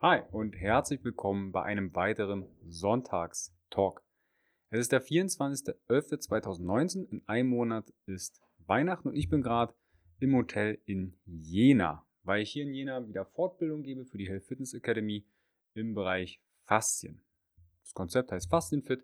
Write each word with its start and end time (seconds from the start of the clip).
Hi 0.00 0.20
und 0.30 0.54
herzlich 0.54 1.02
willkommen 1.02 1.50
bei 1.50 1.64
einem 1.64 1.92
weiteren 1.92 2.46
Sonntagstalk. 2.68 4.00
Es 4.70 4.78
ist 4.78 4.92
der 4.92 5.02
24.11.2019, 5.02 7.08
in 7.10 7.26
einem 7.26 7.48
Monat 7.48 7.92
ist 8.06 8.40
Weihnachten 8.58 9.08
und 9.08 9.16
ich 9.16 9.28
bin 9.28 9.42
gerade 9.42 9.74
im 10.20 10.36
Hotel 10.36 10.80
in 10.84 11.18
Jena, 11.26 12.06
weil 12.22 12.42
ich 12.42 12.52
hier 12.52 12.62
in 12.62 12.72
Jena 12.72 13.08
wieder 13.08 13.24
Fortbildung 13.24 13.82
gebe 13.82 14.04
für 14.04 14.18
die 14.18 14.28
Health 14.28 14.44
Fitness 14.44 14.72
Academy 14.72 15.26
im 15.74 15.94
Bereich 15.94 16.40
Faszien. 16.62 17.20
Das 17.82 17.92
Konzept 17.92 18.30
heißt 18.30 18.48
Faszienfit 18.48 19.02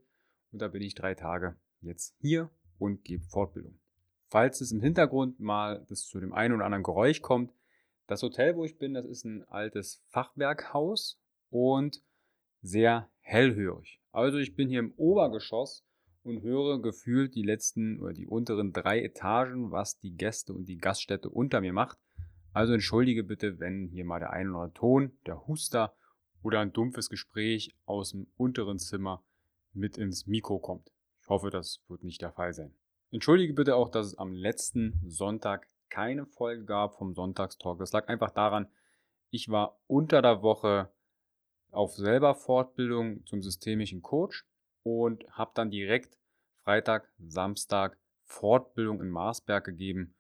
und 0.53 0.63
da 0.63 0.69
bin 0.69 0.81
ich 0.81 0.95
drei 0.95 1.17
Tage 1.17 1.57
jetzt 1.81 2.15
hier 2.21 2.51
und 2.79 3.03
gebe 3.03 3.25
Fortbildung. 3.25 3.81
Falls 4.29 4.61
es 4.61 4.71
im 4.71 4.81
Hintergrund 4.81 5.41
mal 5.41 5.85
das 5.89 6.07
zu 6.07 6.21
dem 6.21 6.33
einen 6.33 6.55
oder 6.55 6.67
anderen 6.67 6.85
Geräusch 6.85 7.21
kommt, 7.21 7.53
das 8.07 8.23
Hotel, 8.23 8.57
wo 8.57 8.65
ich 8.65 8.79
bin, 8.79 8.95
das 8.95 9.07
ist 9.07 9.25
ein 9.25 9.45
altes 9.45 10.03
Fachwerkhaus 10.09 11.19
und 11.51 12.03
sehr 12.63 13.11
hellhörig. 13.21 14.01
Also 14.13 14.39
ich 14.39 14.55
bin 14.55 14.69
hier 14.69 14.81
im 14.81 14.93
Obergeschoss 14.97 15.85
und 16.23 16.43
höre 16.43 16.81
gefühlt 16.81 17.35
die 17.35 17.43
letzten 17.43 18.01
oder 18.01 18.13
die 18.13 18.27
unteren 18.27 18.73
drei 18.73 19.03
Etagen, 19.03 19.71
was 19.71 19.99
die 19.99 20.17
Gäste 20.17 20.53
und 20.53 20.67
die 20.67 20.79
Gaststätte 20.79 21.29
unter 21.29 21.61
mir 21.61 21.73
macht. 21.73 21.99
Also 22.53 22.73
entschuldige 22.73 23.25
bitte, 23.25 23.59
wenn 23.59 23.89
hier 23.89 24.05
mal 24.05 24.21
der 24.21 24.31
ein 24.31 24.51
oder 24.51 24.61
andere 24.61 24.75
Ton, 24.75 25.19
der 25.27 25.47
Huster 25.47 25.95
oder 26.43 26.61
ein 26.61 26.73
dumpfes 26.73 27.11
Gespräch 27.11 27.75
aus 27.85 28.11
dem 28.11 28.29
unteren 28.37 28.79
Zimmer 28.79 29.25
mit 29.73 29.99
ins 29.99 30.27
Mikro 30.27 30.59
kommt. 30.59 30.93
Ich 31.21 31.29
hoffe, 31.29 31.51
das 31.51 31.81
wird 31.89 32.05
nicht 32.05 32.23
der 32.23 32.33
Fall 32.33 32.53
sein. 32.53 32.75
Entschuldige 33.11 33.55
bitte 33.55 33.77
auch, 33.77 33.89
dass 33.89 34.07
es 34.07 34.19
am 34.19 34.35
letzten 34.35 35.01
Sonntag 35.07 35.69
keine 35.95 36.27
Folge 36.27 36.65
gab 36.65 36.97
vom 36.97 37.15
Sonntagstalk. 37.15 37.79
Das 37.79 37.93
lag 37.93 38.09
einfach 38.09 38.31
daran, 38.31 38.67
ich 39.31 39.49
war 39.49 39.81
unter 39.87 40.23
der 40.23 40.43
Woche 40.43 40.93
auf 41.71 41.95
selber 41.95 42.35
Fortbildung 42.35 43.25
zum 43.27 43.43
systemischen 43.43 44.03
Coach 44.03 44.45
und 44.83 45.25
habe 45.31 45.53
dann 45.55 45.71
direkt 45.71 46.19
Freitag, 46.65 47.13
Samstag 47.19 47.97
Fortbildung 48.25 49.01
in 49.01 49.11
Marsberg 49.11 49.65
gegeben 49.65 50.17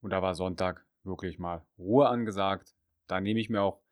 und 0.00 0.10
da 0.10 0.22
war 0.22 0.34
Sonntag 0.34 0.86
wirklich 1.02 1.38
mal 1.38 1.66
Ruhe 1.76 2.08
angesagt. 2.08 2.74
Da 3.06 3.20
nehme 3.20 3.40
ich 3.40 3.50
mir 3.50 3.60
auch 3.60 3.82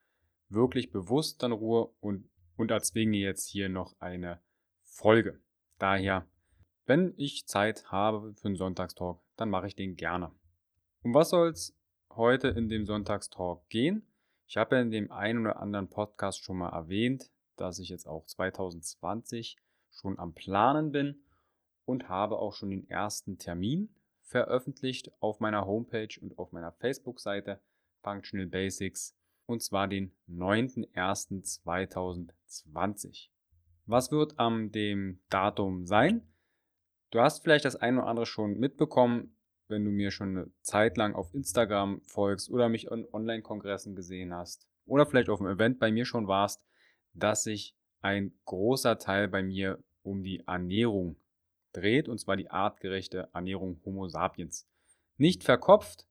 wirklich 0.48 0.90
bewusst 0.90 1.42
dann 1.42 1.52
Ruhe 1.52 1.90
und, 2.00 2.30
und 2.56 2.70
erzwinge 2.70 3.18
jetzt 3.18 3.46
hier 3.46 3.68
noch 3.68 3.94
eine 4.00 4.40
Folge. 4.84 5.42
Daher, 5.78 6.26
wenn 6.86 7.12
ich 7.18 7.46
Zeit 7.46 7.90
habe 7.92 8.32
für 8.34 8.48
einen 8.48 8.56
Sonntagstalk, 8.56 9.20
dann 9.36 9.50
mache 9.50 9.66
ich 9.66 9.76
den 9.76 9.96
gerne. 9.96 10.32
Um 11.06 11.14
was 11.14 11.30
soll 11.30 11.50
es 11.50 11.72
heute 12.10 12.48
in 12.48 12.68
dem 12.68 12.84
Sonntagstalk 12.84 13.68
gehen? 13.68 14.04
Ich 14.48 14.56
habe 14.56 14.74
ja 14.74 14.82
in 14.82 14.90
dem 14.90 15.12
einen 15.12 15.46
oder 15.46 15.60
anderen 15.60 15.88
Podcast 15.88 16.42
schon 16.42 16.58
mal 16.58 16.70
erwähnt, 16.70 17.30
dass 17.54 17.78
ich 17.78 17.90
jetzt 17.90 18.08
auch 18.08 18.26
2020 18.26 19.56
schon 19.92 20.18
am 20.18 20.34
Planen 20.34 20.90
bin 20.90 21.22
und 21.84 22.08
habe 22.08 22.40
auch 22.40 22.54
schon 22.54 22.70
den 22.70 22.90
ersten 22.90 23.38
Termin 23.38 23.94
veröffentlicht 24.22 25.12
auf 25.20 25.38
meiner 25.38 25.64
Homepage 25.64 26.08
und 26.20 26.40
auf 26.40 26.50
meiner 26.50 26.72
Facebook-Seite 26.72 27.60
Functional 28.02 28.48
Basics 28.48 29.16
und 29.46 29.62
zwar 29.62 29.86
den 29.86 30.10
9.01.2020. 30.28 33.28
Was 33.84 34.10
wird 34.10 34.40
am 34.40 34.72
dem 34.72 35.20
Datum 35.30 35.86
sein? 35.86 36.26
Du 37.10 37.20
hast 37.20 37.44
vielleicht 37.44 37.64
das 37.64 37.76
eine 37.76 37.98
oder 37.98 38.08
andere 38.08 38.26
schon 38.26 38.58
mitbekommen 38.58 39.35
wenn 39.68 39.84
du 39.84 39.90
mir 39.90 40.10
schon 40.10 40.36
eine 40.36 40.50
Zeit 40.62 40.96
lang 40.96 41.14
auf 41.14 41.34
Instagram 41.34 42.00
folgst 42.06 42.50
oder 42.50 42.68
mich 42.68 42.90
an 42.90 43.06
Online-Kongressen 43.12 43.94
gesehen 43.94 44.34
hast 44.34 44.66
oder 44.86 45.06
vielleicht 45.06 45.28
auf 45.28 45.40
einem 45.40 45.54
Event 45.54 45.78
bei 45.78 45.90
mir 45.90 46.04
schon 46.04 46.28
warst, 46.28 46.64
dass 47.14 47.42
sich 47.42 47.74
ein 48.00 48.32
großer 48.44 48.98
Teil 48.98 49.28
bei 49.28 49.42
mir 49.42 49.82
um 50.02 50.22
die 50.22 50.40
Ernährung 50.46 51.16
dreht, 51.72 52.08
und 52.08 52.18
zwar 52.18 52.36
die 52.36 52.50
artgerechte 52.50 53.28
Ernährung 53.32 53.80
Homo 53.84 54.08
sapiens. 54.08 54.68
Nicht 55.16 55.44
verkopft, 55.44 56.06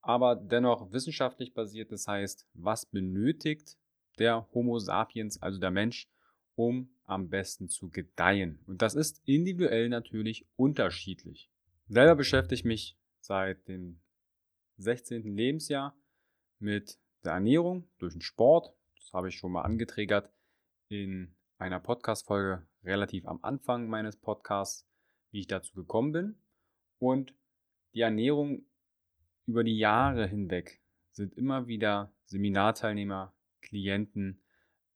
aber 0.00 0.36
dennoch 0.36 0.92
wissenschaftlich 0.92 1.54
basiert. 1.54 1.92
Das 1.92 2.06
heißt, 2.06 2.46
was 2.54 2.86
benötigt 2.86 3.76
der 4.18 4.46
Homo 4.52 4.78
sapiens, 4.78 5.40
also 5.42 5.58
der 5.58 5.70
Mensch, 5.70 6.08
um 6.56 6.88
am 7.04 7.28
besten 7.28 7.68
zu 7.68 7.90
gedeihen? 7.90 8.60
Und 8.66 8.82
das 8.82 8.94
ist 8.94 9.20
individuell 9.24 9.88
natürlich 9.88 10.46
unterschiedlich. 10.56 11.50
Selber 11.86 12.14
beschäftige 12.16 12.54
ich 12.54 12.64
mich 12.64 12.98
seit 13.20 13.68
dem 13.68 14.00
16. 14.78 15.36
Lebensjahr 15.36 15.94
mit 16.58 16.98
der 17.24 17.32
Ernährung 17.32 17.86
durch 17.98 18.14
den 18.14 18.22
Sport. 18.22 18.74
Das 18.96 19.12
habe 19.12 19.28
ich 19.28 19.36
schon 19.36 19.52
mal 19.52 19.62
angetriggert 19.62 20.32
in 20.88 21.36
einer 21.58 21.80
Podcast-Folge 21.80 22.66
relativ 22.84 23.26
am 23.26 23.38
Anfang 23.42 23.86
meines 23.88 24.16
Podcasts, 24.16 24.88
wie 25.30 25.40
ich 25.40 25.46
dazu 25.46 25.74
gekommen 25.74 26.12
bin. 26.12 26.38
Und 26.98 27.34
die 27.92 28.00
Ernährung 28.00 28.64
über 29.44 29.62
die 29.62 29.76
Jahre 29.76 30.26
hinweg 30.26 30.80
sind 31.10 31.34
immer 31.34 31.66
wieder 31.66 32.14
Seminarteilnehmer, 32.24 33.34
Klienten 33.60 34.40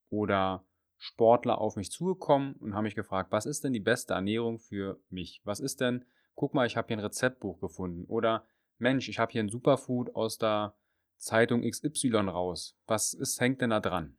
oder 0.08 0.64
Sportler 0.96 1.60
auf 1.60 1.76
mich 1.76 1.92
zugekommen 1.92 2.54
und 2.54 2.74
haben 2.74 2.84
mich 2.84 2.94
gefragt, 2.94 3.30
was 3.30 3.44
ist 3.44 3.62
denn 3.62 3.74
die 3.74 3.78
beste 3.78 4.14
Ernährung 4.14 4.58
für 4.58 4.98
mich? 5.10 5.42
Was 5.44 5.60
ist 5.60 5.82
denn 5.82 6.06
guck 6.38 6.54
mal, 6.54 6.68
ich 6.68 6.76
habe 6.76 6.86
hier 6.86 6.96
ein 6.96 7.04
Rezeptbuch 7.04 7.60
gefunden. 7.60 8.04
Oder 8.04 8.46
Mensch, 8.78 9.08
ich 9.08 9.18
habe 9.18 9.32
hier 9.32 9.42
ein 9.42 9.48
Superfood 9.48 10.14
aus 10.14 10.38
der 10.38 10.76
Zeitung 11.16 11.68
XY 11.68 12.28
raus. 12.28 12.78
Was 12.86 13.12
ist, 13.12 13.40
hängt 13.40 13.60
denn 13.60 13.70
da 13.70 13.80
dran? 13.80 14.16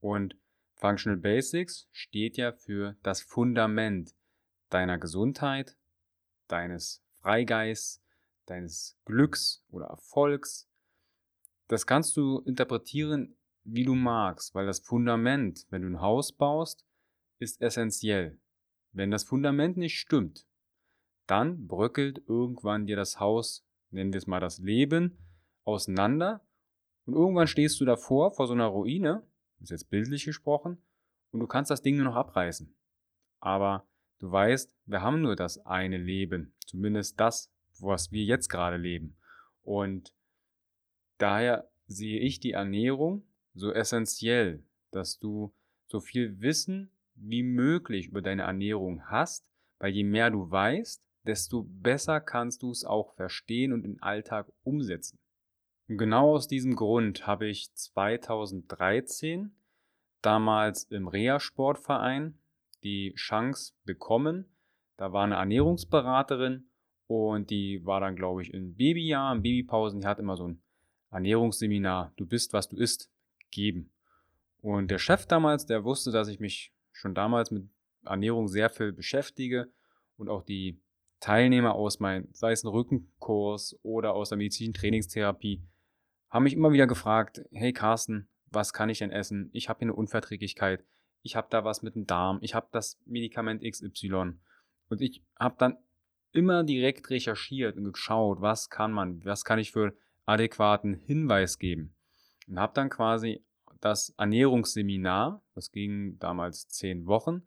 Und 0.00 0.36
Functional 0.74 1.18
Basics 1.18 1.88
steht 1.92 2.36
ja 2.36 2.50
für 2.50 2.96
das 3.04 3.22
Fundament 3.22 4.16
deiner 4.68 4.98
Gesundheit, 4.98 5.78
deines 6.48 7.04
Freigeists, 7.20 8.02
deines 8.46 8.98
Glücks 9.04 9.64
oder 9.68 9.86
Erfolgs. 9.86 10.68
Das 11.68 11.86
kannst 11.86 12.16
du 12.16 12.40
interpretieren, 12.40 13.36
wie 13.62 13.84
du 13.84 13.94
magst, 13.94 14.56
weil 14.56 14.66
das 14.66 14.80
Fundament, 14.80 15.66
wenn 15.70 15.82
du 15.82 15.88
ein 15.88 16.00
Haus 16.00 16.32
baust, 16.32 16.84
ist 17.38 17.62
essentiell. 17.62 18.40
Wenn 18.90 19.12
das 19.12 19.22
Fundament 19.22 19.76
nicht 19.76 20.00
stimmt, 20.00 20.49
dann 21.30 21.66
bröckelt 21.66 22.22
irgendwann 22.26 22.86
dir 22.86 22.96
das 22.96 23.20
Haus, 23.20 23.64
nennen 23.90 24.12
wir 24.12 24.18
es 24.18 24.26
mal 24.26 24.40
das 24.40 24.58
Leben, 24.58 25.18
auseinander 25.64 26.40
und 27.06 27.14
irgendwann 27.14 27.46
stehst 27.46 27.80
du 27.80 27.84
davor, 27.84 28.32
vor 28.32 28.46
so 28.46 28.52
einer 28.52 28.66
Ruine, 28.66 29.22
ist 29.60 29.70
jetzt 29.70 29.90
bildlich 29.90 30.24
gesprochen, 30.24 30.78
und 31.32 31.40
du 31.40 31.46
kannst 31.46 31.70
das 31.70 31.82
Ding 31.82 31.96
nur 31.96 32.06
noch 32.06 32.16
abreißen. 32.16 32.74
Aber 33.40 33.86
du 34.18 34.30
weißt, 34.30 34.74
wir 34.86 35.02
haben 35.02 35.22
nur 35.22 35.36
das 35.36 35.64
eine 35.64 35.98
Leben, 35.98 36.54
zumindest 36.66 37.20
das, 37.20 37.52
was 37.78 38.10
wir 38.12 38.24
jetzt 38.24 38.48
gerade 38.48 38.76
leben. 38.76 39.16
Und 39.62 40.12
daher 41.18 41.70
sehe 41.86 42.20
ich 42.20 42.40
die 42.40 42.52
Ernährung 42.52 43.24
so 43.54 43.72
essentiell, 43.72 44.64
dass 44.90 45.18
du 45.18 45.54
so 45.86 46.00
viel 46.00 46.40
Wissen 46.40 46.90
wie 47.14 47.42
möglich 47.42 48.08
über 48.08 48.22
deine 48.22 48.42
Ernährung 48.42 49.04
hast, 49.06 49.48
weil 49.78 49.92
je 49.92 50.04
mehr 50.04 50.30
du 50.30 50.50
weißt, 50.50 51.02
desto 51.30 51.62
besser 51.62 52.20
kannst 52.20 52.64
du 52.64 52.72
es 52.72 52.84
auch 52.84 53.14
verstehen 53.14 53.72
und 53.72 53.84
im 53.84 54.02
Alltag 54.02 54.50
umsetzen. 54.64 55.20
Und 55.88 55.96
genau 55.96 56.34
aus 56.34 56.48
diesem 56.48 56.74
Grund 56.74 57.24
habe 57.24 57.46
ich 57.46 57.72
2013 57.72 59.52
damals 60.22 60.84
im 60.84 61.06
Reha-Sportverein 61.06 62.36
die 62.82 63.14
Chance 63.14 63.74
bekommen. 63.84 64.44
Da 64.96 65.12
war 65.12 65.22
eine 65.22 65.36
Ernährungsberaterin 65.36 66.68
und 67.06 67.50
die 67.50 67.86
war 67.86 68.00
dann, 68.00 68.16
glaube 68.16 68.42
ich, 68.42 68.52
in 68.52 68.74
Babyjahr, 68.74 69.32
in 69.32 69.42
Babypausen. 69.42 70.00
Die 70.00 70.06
hat 70.08 70.18
immer 70.18 70.36
so 70.36 70.48
ein 70.48 70.60
Ernährungsseminar, 71.12 72.12
du 72.16 72.26
bist, 72.26 72.52
was 72.52 72.68
du 72.68 72.76
isst, 72.76 73.08
gegeben. 73.38 73.92
Und 74.62 74.90
der 74.90 74.98
Chef 74.98 75.26
damals, 75.26 75.64
der 75.64 75.84
wusste, 75.84 76.10
dass 76.10 76.26
ich 76.26 76.40
mich 76.40 76.72
schon 76.90 77.14
damals 77.14 77.52
mit 77.52 77.68
Ernährung 78.04 78.48
sehr 78.48 78.68
viel 78.68 78.92
beschäftige 78.92 79.70
und 80.16 80.28
auch 80.28 80.42
die 80.42 80.80
Teilnehmer 81.20 81.74
aus 81.74 82.00
meinem, 82.00 82.28
sei 82.32 82.52
es 82.52 82.64
ein 82.64 82.68
Rückenkurs 82.68 83.78
oder 83.82 84.14
aus 84.14 84.30
der 84.30 84.38
medizinischen 84.38 84.74
Trainingstherapie, 84.74 85.62
haben 86.30 86.44
mich 86.44 86.54
immer 86.54 86.72
wieder 86.72 86.86
gefragt, 86.86 87.42
hey 87.52 87.72
Carsten, 87.72 88.28
was 88.46 88.72
kann 88.72 88.88
ich 88.88 88.98
denn 88.98 89.10
essen? 89.10 89.50
Ich 89.52 89.68
habe 89.68 89.78
hier 89.78 89.86
eine 89.86 89.94
Unverträglichkeit, 89.94 90.84
ich 91.22 91.36
habe 91.36 91.48
da 91.50 91.64
was 91.64 91.82
mit 91.82 91.94
dem 91.94 92.06
Darm, 92.06 92.38
ich 92.40 92.54
habe 92.54 92.68
das 92.72 92.98
Medikament 93.04 93.62
XY. 93.62 94.34
Und 94.88 95.00
ich 95.00 95.22
habe 95.38 95.56
dann 95.58 95.76
immer 96.32 96.64
direkt 96.64 97.10
recherchiert 97.10 97.76
und 97.76 97.92
geschaut, 97.92 98.40
was 98.40 98.70
kann 98.70 98.92
man, 98.92 99.24
was 99.24 99.44
kann 99.44 99.58
ich 99.58 99.72
für 99.72 99.94
adäquaten 100.24 100.94
Hinweis 100.94 101.58
geben. 101.58 101.94
Und 102.48 102.58
habe 102.58 102.72
dann 102.74 102.88
quasi 102.88 103.44
das 103.80 104.14
Ernährungsseminar, 104.16 105.42
das 105.54 105.70
ging 105.70 106.18
damals 106.18 106.68
zehn 106.68 107.06
Wochen, 107.06 107.42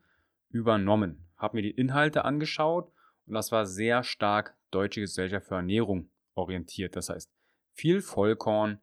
übernommen. 0.50 1.28
Habe 1.38 1.58
mir 1.58 1.64
die 1.64 1.72
Inhalte 1.72 2.25
angeschaut 2.25 2.93
und 3.25 3.34
das 3.34 3.52
war 3.52 3.66
sehr 3.66 4.04
stark 4.04 4.58
Deutsche 4.72 5.02
Gesellschaft 5.02 5.48
für 5.48 5.56
Ernährung 5.56 6.10
orientiert. 6.36 6.96
Das 6.96 7.10
heißt, 7.10 7.30
viel 7.74 8.02
Vollkorn, 8.02 8.80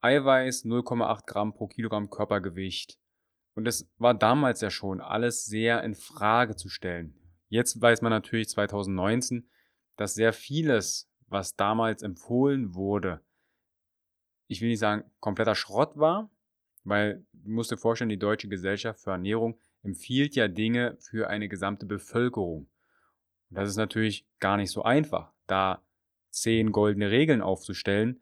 Eiweiß 0.00 0.64
0,8 0.64 1.26
Gramm 1.26 1.54
pro 1.54 1.68
Kilogramm 1.68 2.10
Körpergewicht. 2.10 2.98
Und 3.54 3.64
das 3.64 3.88
war 3.98 4.14
damals 4.14 4.60
ja 4.60 4.70
schon 4.70 5.00
alles 5.00 5.44
sehr 5.44 5.84
in 5.84 5.94
Frage 5.94 6.56
zu 6.56 6.68
stellen. 6.68 7.14
Jetzt 7.48 7.80
weiß 7.80 8.00
man 8.02 8.10
natürlich 8.10 8.48
2019, 8.48 9.48
dass 9.96 10.14
sehr 10.14 10.32
vieles, 10.32 11.10
was 11.26 11.54
damals 11.54 12.02
empfohlen 12.02 12.74
wurde, 12.74 13.20
ich 14.48 14.60
will 14.60 14.68
nicht 14.68 14.80
sagen 14.80 15.04
kompletter 15.20 15.54
Schrott 15.54 15.96
war, 15.96 16.30
weil 16.84 17.24
du 17.32 17.50
musst 17.50 17.70
dir 17.70 17.78
vorstellen, 17.78 18.10
die 18.10 18.18
Deutsche 18.18 18.48
Gesellschaft 18.48 19.00
für 19.00 19.12
Ernährung 19.12 19.58
empfiehlt 19.82 20.34
ja 20.34 20.48
Dinge 20.48 20.96
für 21.00 21.28
eine 21.28 21.48
gesamte 21.48 21.86
Bevölkerung. 21.86 22.68
Das 23.54 23.68
ist 23.68 23.76
natürlich 23.76 24.26
gar 24.40 24.56
nicht 24.56 24.70
so 24.70 24.82
einfach, 24.82 25.32
da 25.46 25.82
zehn 26.30 26.72
goldene 26.72 27.10
Regeln 27.10 27.42
aufzustellen. 27.42 28.20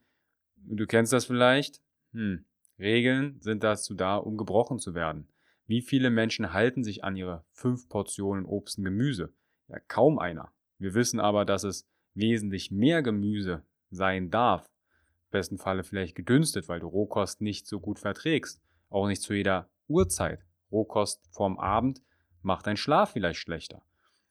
Du 0.56 0.86
kennst 0.86 1.12
das 1.12 1.24
vielleicht. 1.24 1.80
Hm. 2.12 2.44
Regeln 2.78 3.40
sind 3.40 3.62
dazu 3.62 3.94
da, 3.94 4.16
um 4.16 4.36
gebrochen 4.36 4.78
zu 4.78 4.94
werden. 4.94 5.28
Wie 5.66 5.82
viele 5.82 6.10
Menschen 6.10 6.52
halten 6.52 6.82
sich 6.82 7.04
an 7.04 7.16
ihre 7.16 7.44
fünf 7.52 7.88
Portionen 7.88 8.44
Obst 8.44 8.78
und 8.78 8.84
Gemüse? 8.84 9.32
Ja, 9.68 9.78
kaum 9.86 10.18
einer. 10.18 10.50
Wir 10.78 10.94
wissen 10.94 11.20
aber, 11.20 11.44
dass 11.44 11.62
es 11.62 11.86
wesentlich 12.14 12.70
mehr 12.70 13.02
Gemüse 13.02 13.62
sein 13.90 14.30
darf. 14.30 14.66
Im 14.66 15.30
besten 15.30 15.58
Falle 15.58 15.84
vielleicht 15.84 16.16
gedünstet, 16.16 16.68
weil 16.68 16.80
du 16.80 16.88
Rohkost 16.88 17.40
nicht 17.40 17.66
so 17.66 17.78
gut 17.78 17.98
verträgst. 17.98 18.60
Auch 18.88 19.06
nicht 19.06 19.22
zu 19.22 19.34
jeder 19.34 19.68
Uhrzeit. 19.86 20.44
Rohkost 20.72 21.22
vorm 21.30 21.58
Abend 21.58 22.02
macht 22.42 22.66
deinen 22.66 22.76
Schlaf 22.76 23.12
vielleicht 23.12 23.38
schlechter. 23.38 23.82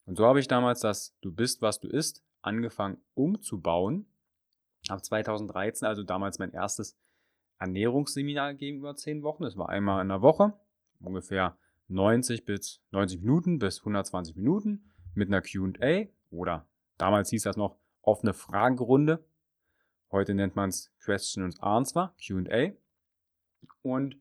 Und 0.10 0.16
so 0.16 0.26
habe 0.26 0.40
ich 0.40 0.48
damals 0.48 0.80
das 0.80 1.16
Du 1.22 1.32
bist, 1.32 1.62
was 1.62 1.80
du 1.80 1.88
isst 1.88 2.24
angefangen 2.42 2.98
umzubauen. 3.14 4.08
Ab 4.88 5.06
2013, 5.06 5.88
also 5.88 6.02
damals 6.02 6.40
mein 6.40 6.52
erstes 6.52 6.98
Ernährungsseminar 7.60 8.54
gegeben 8.54 8.80
über 8.80 8.96
zehn 8.96 9.22
Wochen. 9.22 9.44
Das 9.44 9.56
war 9.56 9.70
einmal 9.70 10.02
in 10.02 10.08
der 10.08 10.24
Woche, 10.24 10.54
ungefähr 11.00 11.60
90 11.90 12.44
bis 12.44 12.82
90 12.90 13.22
Minuten 13.22 13.60
bis 13.60 13.82
120 13.82 14.36
Minuten 14.36 14.90
mit 15.14 15.28
einer 15.28 15.44
QA 15.44 16.08
oder 16.32 16.68
damals 16.98 17.30
hieß 17.30 17.44
das 17.44 17.56
noch 17.56 17.78
offene 18.02 18.34
Fragerunde. 18.34 19.24
Heute 20.12 20.34
nennt 20.34 20.56
man 20.56 20.70
es 20.70 20.92
Question 21.02 21.44
and 21.44 21.62
Answer, 21.62 22.16
QA. 22.20 22.72
Und 23.84 24.18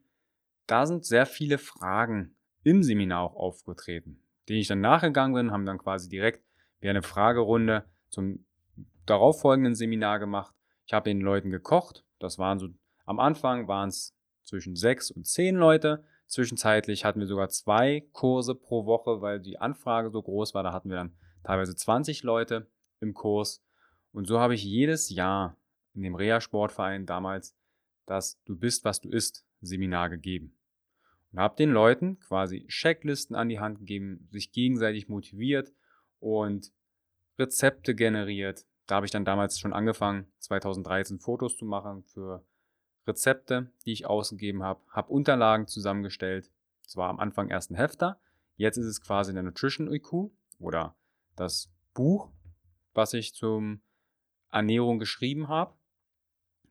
da 0.67 0.85
sind 0.85 1.03
sehr 1.03 1.25
viele 1.25 1.57
Fragen 1.57 2.35
im 2.61 2.83
Seminar 2.83 3.23
auch 3.23 3.35
aufgetreten, 3.35 4.21
denen 4.49 4.59
ich 4.59 4.67
dann 4.67 4.81
nachgegangen 4.81 5.35
bin, 5.35 5.51
haben 5.51 5.65
dann 5.65 5.77
quasi 5.77 6.09
direkt 6.09 6.43
wie 6.79 6.89
eine 6.89 7.01
Fragerunde 7.01 7.85
zum 8.09 8.45
darauffolgenden 9.05 9.75
Seminar 9.75 10.19
gemacht. 10.19 10.55
Ich 10.85 10.93
habe 10.93 11.09
den 11.09 11.21
Leuten 11.21 11.51
gekocht. 11.51 12.03
Das 12.19 12.39
waren 12.39 12.59
so, 12.59 12.69
am 13.05 13.19
Anfang 13.19 13.67
waren 13.67 13.89
es 13.89 14.15
zwischen 14.43 14.75
sechs 14.75 15.11
und 15.11 15.27
zehn 15.27 15.55
Leute. 15.55 16.03
Zwischenzeitlich 16.27 17.05
hatten 17.05 17.19
wir 17.19 17.27
sogar 17.27 17.49
zwei 17.49 18.07
Kurse 18.11 18.55
pro 18.55 18.85
Woche, 18.85 19.21
weil 19.21 19.39
die 19.39 19.59
Anfrage 19.59 20.09
so 20.09 20.21
groß 20.21 20.53
war. 20.53 20.63
Da 20.63 20.73
hatten 20.73 20.89
wir 20.89 20.97
dann 20.97 21.15
teilweise 21.43 21.75
20 21.75 22.23
Leute 22.23 22.67
im 22.99 23.13
Kurs. 23.13 23.63
Und 24.11 24.25
so 24.25 24.39
habe 24.39 24.55
ich 24.55 24.63
jedes 24.63 25.09
Jahr 25.09 25.57
in 25.93 26.03
dem 26.03 26.15
Reha-Sportverein 26.15 27.05
damals 27.05 27.55
das 28.05 28.41
Du 28.43 28.55
bist, 28.55 28.83
was 28.85 29.01
du 29.01 29.09
isst 29.09 29.45
Seminar 29.61 30.09
gegeben. 30.09 30.58
Und 31.31 31.39
habe 31.39 31.55
den 31.55 31.71
Leuten 31.71 32.19
quasi 32.19 32.65
Checklisten 32.67 33.35
an 33.35 33.49
die 33.49 33.59
Hand 33.59 33.79
gegeben, 33.79 34.27
sich 34.31 34.51
gegenseitig 34.51 35.09
motiviert 35.09 35.71
und 36.19 36.71
Rezepte 37.37 37.95
generiert. 37.95 38.65
Da 38.87 38.95
habe 38.95 39.05
ich 39.05 39.11
dann 39.11 39.25
damals 39.25 39.59
schon 39.59 39.73
angefangen, 39.73 40.31
2013 40.39 41.19
Fotos 41.19 41.55
zu 41.55 41.65
machen 41.65 42.03
für 42.03 42.43
Rezepte, 43.07 43.71
die 43.85 43.91
ich 43.91 44.05
ausgegeben 44.05 44.63
habe, 44.63 44.81
habe 44.89 45.11
Unterlagen 45.11 45.67
zusammengestellt. 45.67 46.51
Zwar 46.81 47.09
am 47.09 47.19
Anfang 47.19 47.49
erst 47.49 47.71
ein 47.71 47.75
Hefter, 47.75 48.19
jetzt 48.55 48.77
ist 48.77 48.87
es 48.87 49.01
quasi 49.01 49.33
der 49.33 49.43
Nutrition 49.43 49.91
IQ 49.91 50.31
oder 50.59 50.95
das 51.35 51.71
Buch, 51.93 52.31
was 52.93 53.13
ich 53.13 53.33
zum 53.33 53.81
Ernährung 54.51 54.99
geschrieben 54.99 55.47
habe. 55.47 55.75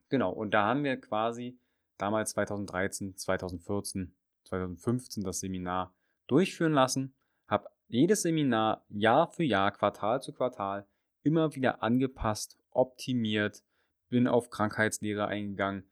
Genau, 0.09 0.31
und 0.31 0.53
da 0.53 0.65
haben 0.65 0.83
wir 0.83 0.99
quasi 0.99 1.57
damals 1.97 2.31
2013, 2.31 3.15
2014, 3.15 4.13
2015 4.49 5.23
das 5.23 5.39
Seminar 5.39 5.93
durchführen 6.27 6.73
lassen, 6.73 7.13
habe 7.47 7.69
jedes 7.87 8.21
Seminar 8.21 8.85
Jahr 8.89 9.27
für 9.27 9.43
Jahr, 9.43 9.71
Quartal 9.71 10.21
zu 10.21 10.33
Quartal 10.33 10.87
immer 11.23 11.55
wieder 11.55 11.83
angepasst, 11.83 12.57
optimiert, 12.71 13.63
bin 14.09 14.27
auf 14.27 14.49
Krankheitslehre 14.49 15.27
eingegangen. 15.27 15.83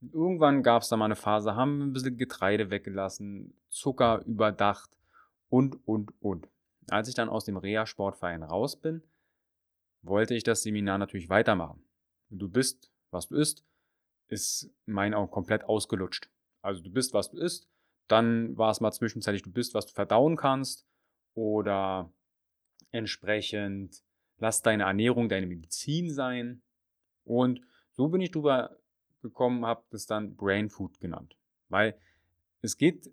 Irgendwann 0.00 0.62
gab 0.62 0.82
es 0.82 0.88
da 0.88 0.96
mal 0.96 1.06
eine 1.06 1.16
Phase, 1.16 1.54
haben 1.54 1.82
ein 1.82 1.92
bisschen 1.92 2.18
Getreide 2.18 2.70
weggelassen, 2.70 3.54
Zucker 3.68 4.22
überdacht 4.26 4.90
und, 5.48 5.76
und, 5.86 6.12
und. 6.20 6.48
Als 6.88 7.08
ich 7.08 7.14
dann 7.14 7.28
aus 7.28 7.44
dem 7.44 7.56
Reha-Sportverein 7.56 8.42
raus 8.42 8.80
bin, 8.80 9.02
wollte 10.02 10.34
ich 10.34 10.42
das 10.42 10.62
Seminar 10.62 10.98
natürlich 10.98 11.28
weitermachen. 11.28 11.84
Du 12.30 12.48
bist, 12.48 12.90
was 13.10 13.28
du 13.28 13.36
isst, 13.36 13.64
ist 14.28 14.74
in 14.86 14.94
meinen 14.94 15.14
Augen 15.14 15.30
komplett 15.30 15.64
ausgelutscht. 15.64 16.28
Also 16.62 16.82
du 16.82 16.90
bist, 16.90 17.14
was 17.14 17.30
du 17.30 17.38
isst, 17.38 17.68
dann 18.08 18.56
war 18.56 18.70
es 18.70 18.80
mal 18.80 18.92
zwischenzeitlich, 18.92 19.42
du 19.42 19.52
bist, 19.52 19.74
was 19.74 19.86
du 19.86 19.92
verdauen 19.92 20.36
kannst, 20.36 20.86
oder 21.34 22.12
entsprechend 22.90 24.02
lass 24.38 24.62
deine 24.62 24.84
Ernährung 24.84 25.28
deine 25.28 25.46
Medizin 25.46 26.12
sein. 26.12 26.62
Und 27.24 27.60
so 27.92 28.08
bin 28.08 28.20
ich 28.20 28.30
drüber 28.30 28.76
gekommen, 29.22 29.64
habe 29.64 29.84
das 29.90 30.06
dann 30.06 30.36
Brain 30.36 30.68
Food 30.68 31.00
genannt. 31.00 31.36
Weil 31.68 31.96
es 32.60 32.76
geht 32.76 33.10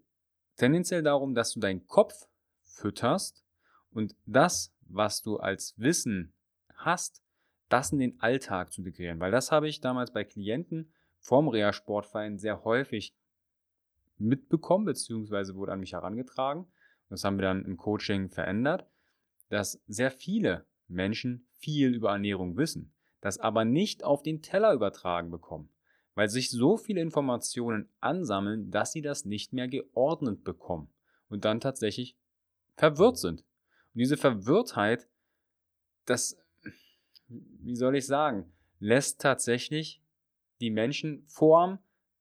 tendenziell 0.57 1.03
darum, 1.03 1.35
dass 1.35 1.53
du 1.53 1.59
deinen 1.59 1.85
Kopf 1.87 2.27
fütterst 2.63 3.45
und 3.91 4.15
das, 4.25 4.73
was 4.81 5.21
du 5.21 5.37
als 5.37 5.75
Wissen 5.77 6.33
hast, 6.75 7.21
das 7.69 7.91
in 7.91 7.99
den 7.99 8.19
Alltag 8.19 8.71
zu 8.71 8.81
integrieren. 8.81 9.19
Weil 9.19 9.31
das 9.31 9.51
habe 9.51 9.67
ich 9.67 9.81
damals 9.81 10.11
bei 10.11 10.23
Klienten 10.23 10.91
vom 11.19 11.47
Reha-Sportverein 11.47 12.39
sehr 12.39 12.63
häufig 12.63 13.13
mitbekommen, 14.19 14.85
beziehungsweise 14.85 15.55
wurde 15.55 15.71
an 15.71 15.79
mich 15.79 15.93
herangetragen 15.93 16.67
das 17.09 17.23
haben 17.23 17.37
wir 17.37 17.43
dann 17.43 17.65
im 17.65 17.77
Coaching 17.77 18.29
verändert, 18.29 18.85
dass 19.49 19.81
sehr 19.87 20.11
viele 20.11 20.65
Menschen 20.87 21.47
viel 21.57 21.93
über 21.93 22.11
Ernährung 22.11 22.55
wissen, 22.55 22.93
das 23.19 23.39
aber 23.39 23.65
nicht 23.65 24.03
auf 24.03 24.23
den 24.23 24.41
Teller 24.41 24.73
übertragen 24.73 25.31
bekommen, 25.31 25.69
weil 26.15 26.29
sich 26.29 26.51
so 26.51 26.77
viele 26.77 27.01
Informationen 27.01 27.89
ansammeln, 27.99 28.71
dass 28.71 28.91
sie 28.91 29.01
das 29.01 29.25
nicht 29.25 29.53
mehr 29.53 29.67
geordnet 29.67 30.43
bekommen 30.43 30.89
und 31.29 31.45
dann 31.45 31.59
tatsächlich 31.59 32.15
verwirrt 32.75 33.17
sind. 33.17 33.43
Und 33.93 33.99
diese 33.99 34.17
Verwirrtheit, 34.17 35.07
das, 36.05 36.37
wie 37.27 37.75
soll 37.75 37.95
ich 37.95 38.05
sagen, 38.05 38.51
lässt 38.79 39.19
tatsächlich 39.19 40.01
die 40.61 40.69
Menschen 40.69 41.23
vorm 41.27 41.79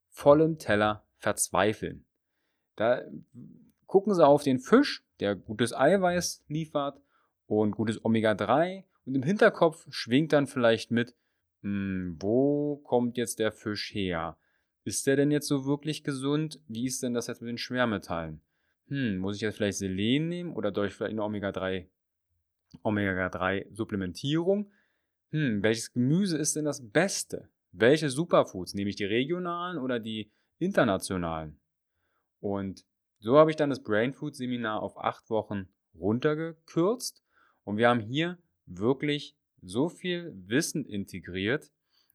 vollen 0.09 0.57
Teller 0.57 1.05
verzweifeln. 1.19 2.05
Da 2.75 3.03
gucken 3.85 4.13
Sie 4.13 4.25
auf 4.25 4.43
den 4.43 4.59
Fisch, 4.59 5.05
der 5.19 5.35
gutes 5.35 5.73
Eiweiß 5.73 6.43
liefert 6.47 7.01
und 7.45 7.71
gutes 7.71 8.03
Omega-3 8.03 8.83
und 9.05 9.15
im 9.15 9.23
Hinterkopf 9.23 9.85
schwingt 9.89 10.33
dann 10.33 10.47
vielleicht 10.47 10.91
mit, 10.91 11.15
hm, 11.61 12.17
wo 12.19 12.77
kommt 12.77 13.17
jetzt 13.17 13.39
der 13.39 13.51
Fisch 13.51 13.93
her? 13.93 14.37
Ist 14.85 15.05
der 15.07 15.17
denn 15.17 15.31
jetzt 15.31 15.47
so 15.47 15.65
wirklich 15.65 16.03
gesund? 16.03 16.59
Wie 16.67 16.85
ist 16.85 17.03
denn 17.03 17.13
das 17.13 17.27
jetzt 17.27 17.41
mit 17.41 17.49
den 17.49 17.57
Schwermetallen? 17.57 18.41
Hm, 18.87 19.17
muss 19.17 19.35
ich 19.35 19.41
jetzt 19.41 19.57
vielleicht 19.57 19.77
Selen 19.77 20.29
nehmen 20.29 20.55
oder 20.55 20.71
durch 20.71 20.93
vielleicht 20.93 21.11
eine 21.11 21.23
Omega-3 21.23 21.87
Omega-3 22.83 23.67
Supplementierung? 23.73 24.71
Hm, 25.31 25.61
welches 25.61 25.93
Gemüse 25.93 26.37
ist 26.37 26.55
denn 26.55 26.65
das 26.65 26.87
Beste? 26.87 27.49
Welche 27.71 28.09
Superfoods? 28.09 28.73
Nehme 28.73 28.89
ich 28.89 28.95
die 28.95 29.05
regionalen 29.05 29.77
oder 29.77 29.99
die 29.99 30.31
internationalen? 30.59 31.59
Und 32.39 32.85
so 33.19 33.37
habe 33.37 33.49
ich 33.49 33.57
dann 33.57 33.69
das 33.69 33.83
Brain 33.83 34.13
Food 34.13 34.35
Seminar 34.35 34.81
auf 34.81 34.97
acht 34.97 35.29
Wochen 35.29 35.67
runtergekürzt 35.93 37.23
und 37.63 37.77
wir 37.77 37.89
haben 37.89 37.99
hier 37.99 38.37
wirklich 38.65 39.35
so 39.61 39.89
viel 39.89 40.31
Wissen 40.47 40.85
integriert. 40.85 41.71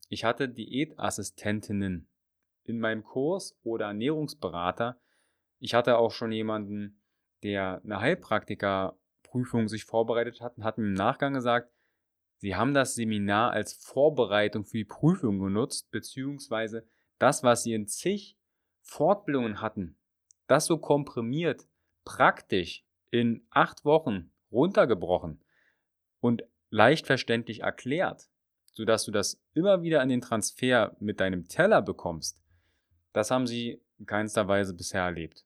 Ich 0.09 0.23
hatte 0.23 0.49
Diätassistentinnen 0.49 2.07
in 2.63 2.79
meinem 2.79 3.03
Kurs 3.03 3.57
oder 3.63 3.87
Ernährungsberater. 3.87 4.99
Ich 5.59 5.73
hatte 5.73 5.97
auch 5.97 6.11
schon 6.11 6.31
jemanden, 6.31 7.01
der 7.43 7.81
eine 7.83 7.99
Heilpraktikerprüfung 7.99 9.67
sich 9.67 9.85
vorbereitet 9.85 10.41
hat 10.41 10.57
und 10.57 10.63
hat 10.63 10.77
mir 10.77 10.85
im 10.85 10.93
Nachgang 10.93 11.33
gesagt, 11.33 11.71
sie 12.37 12.55
haben 12.55 12.73
das 12.73 12.95
Seminar 12.95 13.51
als 13.51 13.73
Vorbereitung 13.73 14.65
für 14.65 14.77
die 14.77 14.85
Prüfung 14.85 15.39
genutzt, 15.39 15.91
beziehungsweise 15.91 16.87
das, 17.19 17.43
was 17.43 17.63
sie 17.63 17.73
in 17.73 17.87
zig 17.87 18.37
Fortbildungen 18.81 19.61
hatten, 19.61 19.97
das 20.47 20.65
so 20.65 20.77
komprimiert, 20.77 21.67
praktisch 22.03 22.83
in 23.09 23.45
acht 23.49 23.85
Wochen 23.85 24.31
runtergebrochen 24.51 25.43
und 26.19 26.43
leicht 26.69 27.07
verständlich 27.07 27.61
erklärt, 27.61 28.29
sodass 28.73 29.05
du 29.05 29.11
das 29.11 29.41
immer 29.53 29.81
wieder 29.81 30.01
an 30.01 30.09
den 30.09 30.21
Transfer 30.21 30.95
mit 30.99 31.19
deinem 31.19 31.47
Teller 31.47 31.81
bekommst, 31.81 32.39
Das 33.13 33.31
haben 33.31 33.47
sie 33.47 33.81
in 33.97 34.05
keinster 34.05 34.49
Weise 34.49 34.73
bisher 34.73 35.03
erlebt. 35.03 35.45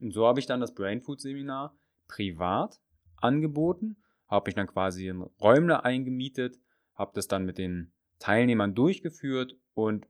Und 0.00 0.12
so 0.12 0.26
habe 0.26 0.40
ich 0.40 0.46
dann 0.46 0.60
das 0.60 0.74
Brain 0.74 1.02
Food 1.02 1.20
Seminar 1.20 1.76
privat 2.08 2.80
angeboten, 3.16 4.02
habe 4.28 4.48
mich 4.48 4.54
dann 4.54 4.66
quasi 4.66 5.08
in 5.08 5.20
Räumle 5.20 5.84
eingemietet, 5.84 6.58
habe 6.94 7.12
das 7.14 7.28
dann 7.28 7.44
mit 7.44 7.58
den 7.58 7.92
Teilnehmern 8.18 8.74
durchgeführt 8.74 9.58
und 9.74 10.06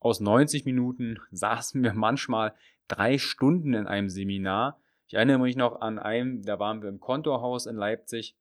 aus 0.00 0.20
90 0.20 0.64
Minuten 0.64 1.18
saßen 1.30 1.82
wir 1.82 1.94
manchmal 1.94 2.54
drei 2.88 3.18
Stunden 3.18 3.74
in 3.74 3.86
einem 3.86 4.10
Seminar. 4.10 4.80
Ich 5.06 5.14
erinnere 5.14 5.38
mich 5.38 5.56
noch 5.56 5.80
an 5.80 5.98
einem, 5.98 6.42
da 6.42 6.58
waren 6.58 6.82
wir 6.82 6.88
im 6.88 7.00
Kontorhaus 7.00 7.66
in 7.66 7.76
Leipzig. 7.76 8.36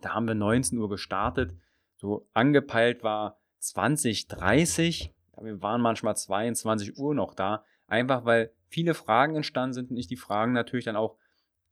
Da 0.00 0.14
haben 0.14 0.26
wir 0.26 0.34
19 0.34 0.78
Uhr 0.78 0.88
gestartet. 0.88 1.54
So 1.96 2.28
angepeilt 2.32 3.02
war 3.02 3.38
20, 3.58 4.28
30. 4.28 5.14
Wir 5.42 5.62
waren 5.62 5.80
manchmal 5.80 6.16
22 6.16 6.98
Uhr 6.98 7.14
noch 7.14 7.34
da. 7.34 7.64
Einfach 7.86 8.24
weil 8.24 8.52
viele 8.68 8.94
Fragen 8.94 9.36
entstanden 9.36 9.74
sind 9.74 9.90
und 9.90 9.96
ich 9.96 10.06
die 10.06 10.16
Fragen 10.16 10.52
natürlich 10.52 10.84
dann 10.84 10.96
auch 10.96 11.16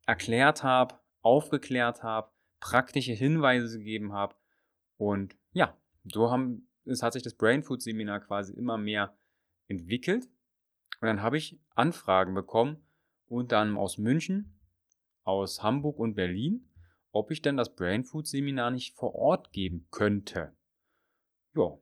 erklärt 0.07 0.63
habe, 0.63 0.97
aufgeklärt 1.23 2.03
habe, 2.03 2.31
praktische 2.61 3.13
Hinweise 3.13 3.79
gegeben 3.79 4.13
habe. 4.13 4.35
Und 4.97 5.37
ja, 5.53 5.77
so 6.05 6.31
haben, 6.31 6.68
es 6.91 7.03
hat 7.03 7.13
sich 7.13 7.23
das 7.23 7.35
Brain 7.35 7.63
Food 7.63 7.83
Seminar 7.83 8.21
quasi 8.21 8.53
immer 8.53 8.79
mehr 8.79 9.17
entwickelt. 9.67 10.29
Und 11.01 11.07
dann 11.07 11.23
habe 11.23 11.37
ich 11.37 11.61
Anfragen 11.75 12.35
bekommen, 12.35 12.85
unter 13.27 13.59
anderem 13.59 13.79
aus 13.79 13.99
München, 13.99 14.59
aus 15.23 15.63
Hamburg 15.63 15.99
und 15.99 16.15
Berlin, 16.15 16.69
ob 17.13 17.31
ich 17.31 17.43
denn 17.43 17.57
das 17.57 17.75
Brain 17.75 18.05
Food 18.05 18.27
Seminar 18.27 18.71
nicht 18.71 18.95
vor 18.95 19.15
Ort 19.15 19.53
geben 19.53 19.87
könnte. 19.91 20.57
Ja, 21.55 21.79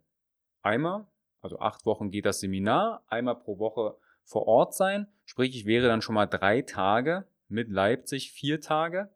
einmal, 0.62 1.06
also 1.40 1.58
acht 1.58 1.86
Wochen 1.86 2.10
geht 2.10 2.26
das 2.26 2.40
Seminar, 2.40 3.04
einmal 3.08 3.38
pro 3.38 3.58
Woche 3.58 3.96
vor 4.24 4.46
Ort 4.46 4.74
sein, 4.74 5.06
sprich 5.24 5.56
ich 5.56 5.66
wäre 5.66 5.86
dann 5.86 6.02
schon 6.02 6.14
mal 6.14 6.26
drei 6.26 6.62
Tage 6.62 7.28
mit 7.48 7.68
Leipzig, 7.68 8.32
vier 8.32 8.60
Tage 8.60 9.14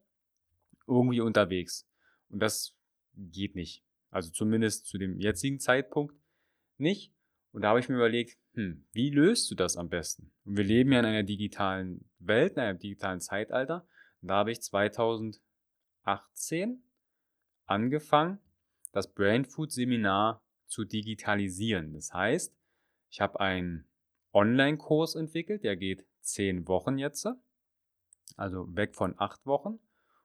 irgendwie 0.86 1.20
unterwegs. 1.20 1.88
Und 2.28 2.40
das 2.40 2.76
geht 3.14 3.56
nicht. 3.56 3.84
Also 4.10 4.30
zumindest 4.30 4.86
zu 4.86 4.98
dem 4.98 5.18
jetzigen 5.18 5.60
Zeitpunkt 5.60 6.14
nicht. 6.76 7.14
Und 7.52 7.62
da 7.62 7.70
habe 7.70 7.80
ich 7.80 7.88
mir 7.88 7.96
überlegt, 7.96 8.38
hm, 8.54 8.86
wie 8.92 9.10
löst 9.10 9.50
du 9.50 9.54
das 9.54 9.76
am 9.76 9.88
besten? 9.88 10.32
Und 10.44 10.56
wir 10.56 10.64
leben 10.64 10.92
ja 10.92 11.00
in 11.00 11.06
einer 11.06 11.22
digitalen 11.22 12.08
Welt, 12.18 12.54
in 12.54 12.60
einem 12.60 12.78
digitalen 12.78 13.20
Zeitalter. 13.20 13.86
Und 14.20 14.28
da 14.28 14.36
habe 14.36 14.52
ich 14.52 14.60
2018 14.62 15.40
angefangen, 17.66 18.38
das 18.92 19.12
Brain 19.12 19.44
Food 19.44 19.72
Seminar 19.72 20.44
zu 20.66 20.84
digitalisieren. 20.84 21.92
Das 21.92 22.12
heißt, 22.12 22.56
ich 23.10 23.20
habe 23.20 23.40
einen 23.40 23.88
Online-Kurs 24.32 25.14
entwickelt, 25.16 25.64
der 25.64 25.76
geht 25.76 26.06
zehn 26.20 26.66
Wochen 26.68 26.98
jetzt, 26.98 27.26
also 28.36 28.74
weg 28.74 28.94
von 28.94 29.14
acht 29.18 29.44
Wochen 29.46 29.80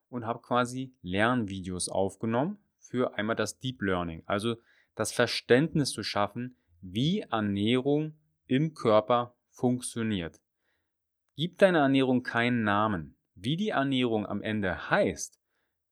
und 0.09 0.25
habe 0.25 0.41
quasi 0.41 0.95
Lernvideos 1.01 1.89
aufgenommen 1.89 2.59
für 2.89 3.15
einmal 3.17 3.35
das 3.35 3.59
Deep 3.59 3.81
Learning, 3.81 4.23
also 4.25 4.55
das 4.95 5.11
Verständnis 5.11 5.91
zu 5.91 6.03
schaffen, 6.03 6.57
wie 6.81 7.21
Ernährung 7.21 8.17
im 8.47 8.73
Körper 8.73 9.35
funktioniert. 9.49 10.39
Gib 11.35 11.57
deiner 11.57 11.79
Ernährung 11.79 12.23
keinen 12.23 12.63
Namen. 12.63 13.17
Wie 13.33 13.57
die 13.57 13.69
Ernährung 13.69 14.25
am 14.25 14.41
Ende 14.41 14.89
heißt, 14.89 15.39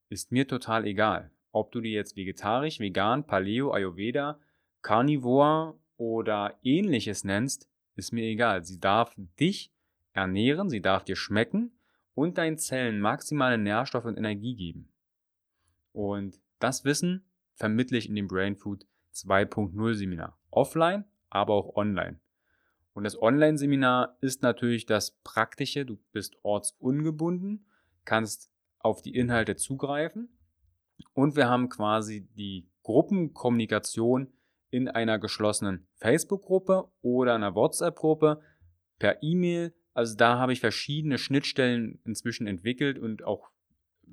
ist 0.09 0.31
mir 0.31 0.47
total 0.47 0.85
egal. 0.85 1.31
Ob 1.51 1.71
du 1.71 1.81
die 1.81 1.91
jetzt 1.91 2.15
vegetarisch, 2.15 2.79
vegan, 2.79 3.25
Paleo, 3.25 3.71
Ayurveda, 3.71 4.39
Carnivore 4.81 5.77
oder 5.97 6.57
ähnliches 6.63 7.23
nennst, 7.23 7.69
ist 7.95 8.13
mir 8.13 8.23
egal. 8.23 8.63
Sie 8.63 8.79
darf 8.79 9.13
dich 9.39 9.71
ernähren, 10.13 10.69
sie 10.69 10.81
darf 10.81 11.03
dir 11.03 11.15
schmecken 11.15 11.77
und 12.13 12.37
deinen 12.37 12.57
Zellen 12.57 12.99
maximale 12.99 13.57
Nährstoffe 13.57 14.05
und 14.05 14.17
Energie 14.17 14.55
geben. 14.55 14.89
Und 15.91 16.39
das 16.63 16.85
Wissen 16.85 17.25
vermittle 17.55 17.97
ich 17.97 18.07
in 18.07 18.15
dem 18.15 18.27
Brain 18.27 18.55
Food 18.55 18.87
2.0 19.13 19.93
Seminar. 19.95 20.39
Offline, 20.49 21.05
aber 21.29 21.53
auch 21.53 21.75
online. 21.75 22.19
Und 22.93 23.03
das 23.03 23.19
Online-Seminar 23.21 24.17
ist 24.21 24.43
natürlich 24.43 24.85
das 24.85 25.11
Praktische. 25.23 25.85
Du 25.85 25.97
bist 26.11 26.37
ortsungebunden, 26.43 27.65
kannst 28.05 28.51
auf 28.79 29.01
die 29.01 29.15
Inhalte 29.15 29.55
zugreifen. 29.55 30.37
Und 31.13 31.35
wir 31.35 31.49
haben 31.49 31.69
quasi 31.69 32.27
die 32.35 32.69
Gruppenkommunikation 32.83 34.31
in 34.69 34.87
einer 34.87 35.19
geschlossenen 35.19 35.87
Facebook-Gruppe 35.95 36.91
oder 37.01 37.35
einer 37.35 37.55
WhatsApp-Gruppe 37.55 38.41
per 38.99 39.21
E-Mail. 39.21 39.73
Also 39.93 40.15
da 40.15 40.37
habe 40.37 40.53
ich 40.53 40.59
verschiedene 40.59 41.17
Schnittstellen 41.17 41.99
inzwischen 42.05 42.47
entwickelt 42.47 42.99
und 42.99 43.23
auch 43.23 43.51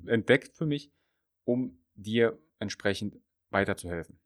entdeckt 0.05 0.55
für 0.55 0.65
mich, 0.65 0.91
um 1.43 1.80
dir 1.95 2.37
entsprechend 2.59 3.17
weiterzuhelfen. 3.49 4.19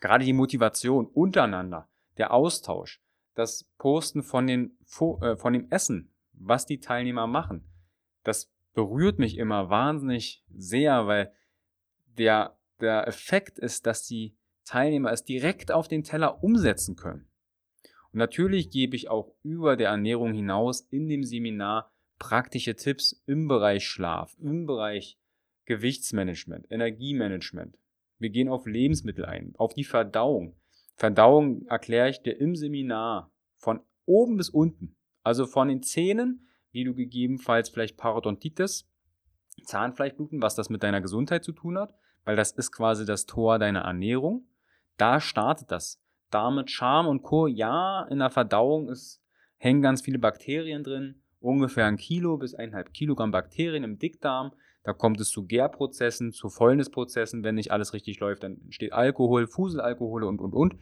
Gerade 0.00 0.24
die 0.24 0.32
Motivation 0.32 1.06
untereinander, 1.06 1.88
der 2.16 2.32
Austausch, 2.32 3.02
das 3.34 3.64
Posten 3.78 4.22
von, 4.22 4.46
den, 4.46 4.76
äh, 5.20 5.36
von 5.36 5.52
dem 5.52 5.70
Essen, 5.70 6.12
was 6.32 6.66
die 6.66 6.80
Teilnehmer 6.80 7.26
machen, 7.26 7.64
das 8.24 8.52
berührt 8.72 9.18
mich 9.18 9.36
immer 9.36 9.70
wahnsinnig 9.70 10.44
sehr, 10.54 11.06
weil 11.06 11.32
der, 12.18 12.58
der 12.80 13.06
Effekt 13.06 13.58
ist, 13.58 13.86
dass 13.86 14.06
die 14.06 14.36
Teilnehmer 14.64 15.10
es 15.10 15.24
direkt 15.24 15.72
auf 15.72 15.88
den 15.88 16.04
Teller 16.04 16.42
umsetzen 16.42 16.96
können. 16.96 17.28
Und 18.12 18.18
natürlich 18.18 18.70
gebe 18.70 18.96
ich 18.96 19.08
auch 19.08 19.32
über 19.42 19.76
der 19.76 19.90
Ernährung 19.90 20.32
hinaus 20.32 20.80
in 20.80 21.08
dem 21.08 21.24
Seminar 21.24 21.92
praktische 22.18 22.76
Tipps 22.76 23.22
im 23.26 23.48
Bereich 23.48 23.86
Schlaf, 23.86 24.36
im 24.40 24.66
Bereich 24.66 25.18
Gewichtsmanagement, 25.70 26.66
Energiemanagement. 26.68 27.78
Wir 28.18 28.30
gehen 28.30 28.48
auf 28.48 28.66
Lebensmittel 28.66 29.24
ein, 29.24 29.54
auf 29.56 29.72
die 29.72 29.84
Verdauung. 29.84 30.56
Verdauung 30.96 31.64
erkläre 31.68 32.10
ich 32.10 32.20
dir 32.22 32.40
im 32.40 32.56
Seminar 32.56 33.30
von 33.54 33.78
oben 34.04 34.36
bis 34.36 34.50
unten. 34.50 34.96
Also 35.22 35.46
von 35.46 35.68
den 35.68 35.84
Zähnen, 35.84 36.48
wie 36.72 36.82
du 36.82 36.92
gegebenenfalls 36.92 37.68
vielleicht 37.68 37.96
Parodontitis, 37.96 38.90
Zahnfleischbluten, 39.62 40.42
was 40.42 40.56
das 40.56 40.70
mit 40.70 40.82
deiner 40.82 41.00
Gesundheit 41.00 41.44
zu 41.44 41.52
tun 41.52 41.78
hat, 41.78 41.94
weil 42.24 42.34
das 42.34 42.50
ist 42.50 42.72
quasi 42.72 43.06
das 43.06 43.26
Tor 43.26 43.60
deiner 43.60 43.82
Ernährung. 43.82 44.48
Da 44.96 45.20
startet 45.20 45.70
das. 45.70 46.02
Darm 46.30 46.66
Charme 46.66 47.06
und 47.06 47.22
Co. 47.22 47.46
Ja, 47.46 48.08
in 48.10 48.18
der 48.18 48.30
Verdauung 48.30 48.88
ist, 48.88 49.22
hängen 49.58 49.82
ganz 49.82 50.02
viele 50.02 50.18
Bakterien 50.18 50.82
drin. 50.82 51.22
Ungefähr 51.38 51.86
ein 51.86 51.96
Kilo 51.96 52.38
bis 52.38 52.56
eineinhalb 52.56 52.92
Kilogramm 52.92 53.30
Bakterien 53.30 53.84
im 53.84 54.00
Dickdarm. 54.00 54.50
Da 54.82 54.92
kommt 54.92 55.20
es 55.20 55.28
zu 55.28 55.46
Gärprozessen, 55.46 56.32
zu 56.32 56.48
Fäulnisprozessen. 56.48 57.44
Wenn 57.44 57.56
nicht 57.56 57.70
alles 57.70 57.92
richtig 57.92 58.18
läuft, 58.20 58.42
dann 58.42 58.60
entsteht 58.62 58.92
Alkohol, 58.92 59.46
Fuselalkohole 59.46 60.26
und, 60.26 60.40
und, 60.40 60.54
und. 60.54 60.76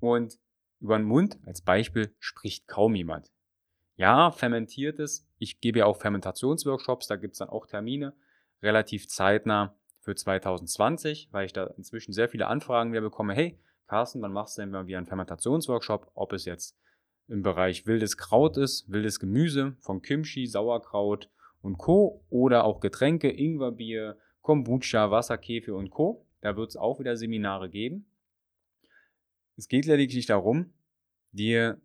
Und 0.00 0.38
über 0.80 0.96
den 0.96 1.06
Mund 1.06 1.38
als 1.46 1.62
Beispiel 1.62 2.14
spricht 2.18 2.68
kaum 2.68 2.94
jemand. 2.94 3.30
Ja, 3.96 4.30
fermentiertes. 4.30 5.28
Ich 5.38 5.60
gebe 5.60 5.80
ja 5.80 5.86
auch 5.86 5.96
Fermentationsworkshops, 5.96 7.06
da 7.06 7.16
gibt 7.16 7.32
es 7.32 7.38
dann 7.38 7.50
auch 7.50 7.66
Termine, 7.66 8.14
relativ 8.62 9.08
zeitnah 9.08 9.76
für 10.00 10.14
2020, 10.14 11.28
weil 11.30 11.46
ich 11.46 11.52
da 11.52 11.66
inzwischen 11.76 12.12
sehr 12.12 12.28
viele 12.28 12.46
Anfragen 12.46 12.92
wieder 12.92 13.02
bekomme. 13.02 13.34
Hey, 13.34 13.60
Carsten, 13.86 14.22
wann 14.22 14.32
machst 14.32 14.56
du 14.56 14.62
denn 14.62 14.70
mal 14.70 14.86
wieder 14.86 14.98
einen 14.98 15.06
Fermentationsworkshop? 15.06 16.10
Ob 16.14 16.32
es 16.32 16.44
jetzt 16.44 16.76
im 17.28 17.42
Bereich 17.42 17.86
wildes 17.86 18.16
Kraut 18.16 18.56
ist, 18.56 18.90
wildes 18.90 19.20
Gemüse, 19.20 19.76
von 19.80 20.02
Kimchi, 20.02 20.46
Sauerkraut 20.46 21.30
und 21.62 21.78
Co. 21.78 22.24
oder 22.28 22.64
auch 22.64 22.80
Getränke, 22.80 23.30
Ingwerbier, 23.30 24.18
Kombucha, 24.42 25.10
Wasserkäfe 25.10 25.74
und 25.74 25.90
Co. 25.90 26.26
Da 26.40 26.56
wird 26.56 26.70
es 26.70 26.76
auch 26.76 26.98
wieder 26.98 27.16
Seminare 27.16 27.70
geben. 27.70 28.06
Es 29.56 29.68
geht 29.68 29.86
lediglich 29.86 30.26
darum, 30.26 30.72
dir 31.30 31.80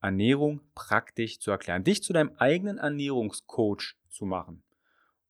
Ernährung 0.00 0.60
praktisch 0.74 1.40
zu 1.40 1.50
erklären, 1.50 1.82
dich 1.82 2.02
zu 2.02 2.12
deinem 2.12 2.32
eigenen 2.36 2.78
Ernährungscoach 2.78 3.96
zu 4.08 4.26
machen. 4.26 4.62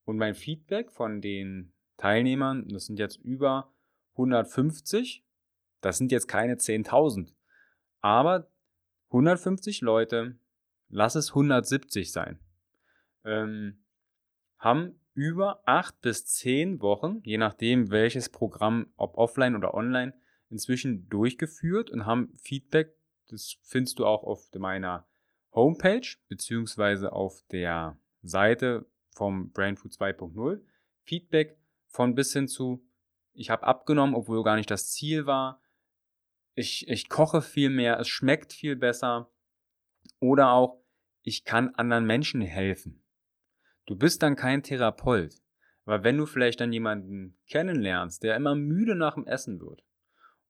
Und 0.05 0.17
mein 0.19 0.35
Feedback 0.35 0.91
von 0.91 1.21
den 1.21 1.73
Teilnehmern, 1.97 2.69
das 2.69 2.87
sind 2.87 2.99
jetzt 2.99 3.17
über 3.17 3.73
150, 4.13 5.25
das 5.81 5.99
sind 5.99 6.13
jetzt 6.13 6.27
keine 6.27 6.55
10.000, 6.55 7.33
aber 8.01 8.51
150 9.11 9.81
Leute, 9.81 10.39
lass 10.89 11.15
es 11.15 11.31
170 11.31 12.13
sein, 12.13 12.39
ähm, 13.27 13.85
haben 14.59 15.01
über 15.15 15.63
8 15.67 16.01
bis 16.01 16.27
10 16.27 16.81
Wochen, 16.81 17.21
je 17.23 17.39
nachdem 17.39 17.91
welches 17.91 18.29
Programm, 18.29 18.93
ob 18.97 19.17
offline 19.17 19.57
oder 19.57 19.75
online, 19.75 20.15
inzwischen 20.51 21.09
durchgeführt 21.09 21.91
und 21.91 22.07
haben 22.07 22.33
Feedback, 22.37 22.95
das 23.29 23.57
findest 23.63 23.99
du 23.99 24.07
auch 24.07 24.23
auf 24.23 24.49
meiner 24.55 25.07
Homepage 25.53 26.07
beziehungsweise 26.29 27.13
auf 27.13 27.43
der 27.51 27.99
Seite 28.23 28.87
vom 29.11 29.51
Brainfood 29.53 29.93
2.0. 29.93 30.61
Feedback 31.03 31.59
von 31.89 32.15
bis 32.15 32.33
hin 32.33 32.47
zu, 32.47 32.87
ich 33.33 33.51
habe 33.51 33.67
abgenommen, 33.67 34.15
obwohl 34.15 34.43
gar 34.45 34.57
nicht 34.57 34.71
das 34.71 34.91
Ziel 34.91 35.27
war. 35.27 35.63
Ich, 36.55 36.89
ich 36.89 37.09
koche 37.09 37.43
viel 37.43 37.71
mehr, 37.71 37.99
es 37.99 38.09
schmeckt 38.09 38.53
viel 38.53 38.77
besser. 38.77 39.31
Oder 40.21 40.53
auch, 40.53 40.83
ich 41.23 41.45
kann 41.45 41.75
anderen 41.75 42.07
Menschen 42.07 42.41
helfen. 42.41 43.03
Du 43.87 43.97
bist 43.97 44.23
dann 44.23 44.35
kein 44.35 44.63
Therapeut, 44.63 45.35
weil 45.85 46.03
wenn 46.03 46.19
du 46.19 46.27
vielleicht 46.27 46.61
dann 46.61 46.73
jemanden 46.73 47.39
kennenlernst, 47.49 48.23
der 48.23 48.37
immer 48.37 48.57
müde 48.57 48.97
nach 48.97 49.15
dem 49.15 49.27
Essen 49.27 49.61
wird 49.61 49.85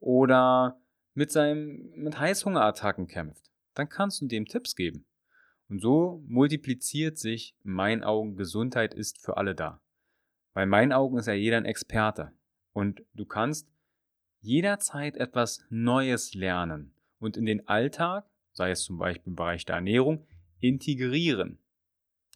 oder 0.00 0.80
mit 1.12 1.30
seinem 1.30 1.90
mit 1.94 2.18
Heißhungerattacken 2.18 3.06
kämpft, 3.06 3.50
dann 3.74 3.88
kannst 3.88 4.22
du 4.22 4.26
dem 4.26 4.46
Tipps 4.46 4.74
geben. 4.74 5.06
Und 5.68 5.80
so 5.80 6.22
multipliziert 6.26 7.18
sich 7.18 7.54
in 7.64 7.72
meinen 7.72 8.04
Augen 8.04 8.36
Gesundheit 8.36 8.94
ist 8.94 9.22
für 9.22 9.36
alle 9.36 9.54
da. 9.54 9.82
Weil 10.54 10.64
in 10.64 10.70
meinen 10.70 10.92
Augen 10.92 11.18
ist 11.18 11.26
ja 11.26 11.34
jeder 11.34 11.58
ein 11.58 11.64
Experte 11.66 12.32
und 12.72 13.02
du 13.14 13.26
kannst 13.26 13.68
jederzeit 14.40 15.16
etwas 15.16 15.64
Neues 15.68 16.34
lernen 16.34 16.94
und 17.18 17.36
in 17.36 17.44
den 17.44 17.68
Alltag, 17.68 18.30
sei 18.52 18.70
es 18.70 18.84
zum 18.84 18.96
Beispiel 18.96 19.32
im 19.32 19.36
Bereich 19.36 19.64
der 19.64 19.76
Ernährung, 19.76 20.26
integrieren. 20.60 21.58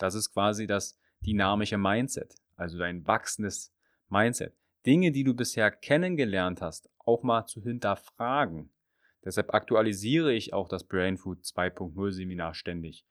Das 0.00 0.14
ist 0.14 0.32
quasi 0.32 0.66
das 0.66 0.96
dynamische 1.20 1.76
Mindset, 1.76 2.34
also 2.56 2.78
dein 2.78 3.06
wachsendes 3.06 3.72
Mindset. 4.08 4.54
Dinge, 4.86 5.12
die 5.12 5.24
du 5.24 5.34
bisher 5.34 5.70
kennengelernt 5.70 6.62
hast, 6.62 6.88
auch 6.98 7.22
mal 7.22 7.44
zu 7.44 7.62
hinterfragen. 7.62 8.70
Deshalb 9.24 9.52
aktualisiere 9.52 10.32
ich 10.32 10.54
auch 10.54 10.68
das 10.68 10.84
Brain 10.84 11.18
Food 11.18 11.42
2.0 11.42 12.12
Seminar 12.12 12.54
ständig. 12.54 13.04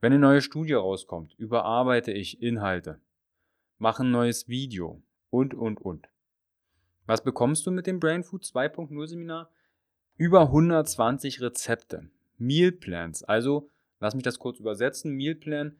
Wenn 0.00 0.12
eine 0.12 0.20
neue 0.20 0.42
Studie 0.42 0.74
rauskommt, 0.74 1.34
überarbeite 1.38 2.12
ich 2.12 2.42
Inhalte, 2.42 3.00
mache 3.78 4.02
ein 4.02 4.10
neues 4.10 4.46
Video 4.46 5.02
und, 5.30 5.54
und, 5.54 5.80
und. 5.80 6.08
Was 7.06 7.24
bekommst 7.24 7.66
du 7.66 7.70
mit 7.70 7.86
dem 7.86 7.98
Brain 7.98 8.24
Food 8.24 8.44
2.0 8.44 9.06
Seminar? 9.06 9.50
Über 10.16 10.42
120 10.42 11.40
Rezepte, 11.40 12.10
Meal 12.36 12.72
Plans, 12.72 13.24
also 13.24 13.70
lass 14.00 14.14
mich 14.14 14.24
das 14.24 14.38
kurz 14.38 14.58
übersetzen, 14.60 15.12
Meal 15.16 15.34
Plan, 15.34 15.76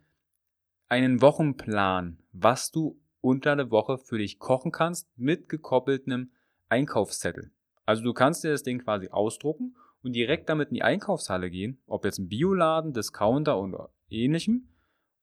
einen 0.91 1.23
Wochenplan, 1.23 2.19
was 2.33 2.73
du 2.73 3.01
unter 3.21 3.55
der 3.55 3.71
Woche 3.71 3.97
für 3.97 4.19
dich 4.19 4.41
kochen 4.41 4.73
kannst 4.73 5.09
mit 5.17 5.49
gekoppeltem 5.49 6.33
Einkaufszettel. 6.69 7.53
Also 7.87 8.03
du 8.03 8.13
kannst 8.13 8.43
dir 8.43 8.51
das 8.51 8.65
Ding 8.65 8.81
quasi 8.81 9.09
ausdrucken 9.09 9.77
und 10.03 10.15
direkt 10.15 10.49
damit 10.49 10.71
in 10.71 10.75
die 10.75 10.83
Einkaufshalle 10.83 11.49
gehen, 11.49 11.81
ob 11.87 12.05
jetzt 12.05 12.19
ein 12.19 12.29
Bioladen, 12.29 12.93
Discounter 12.93 13.61
oder 13.61 13.91
ähnlichem 14.09 14.69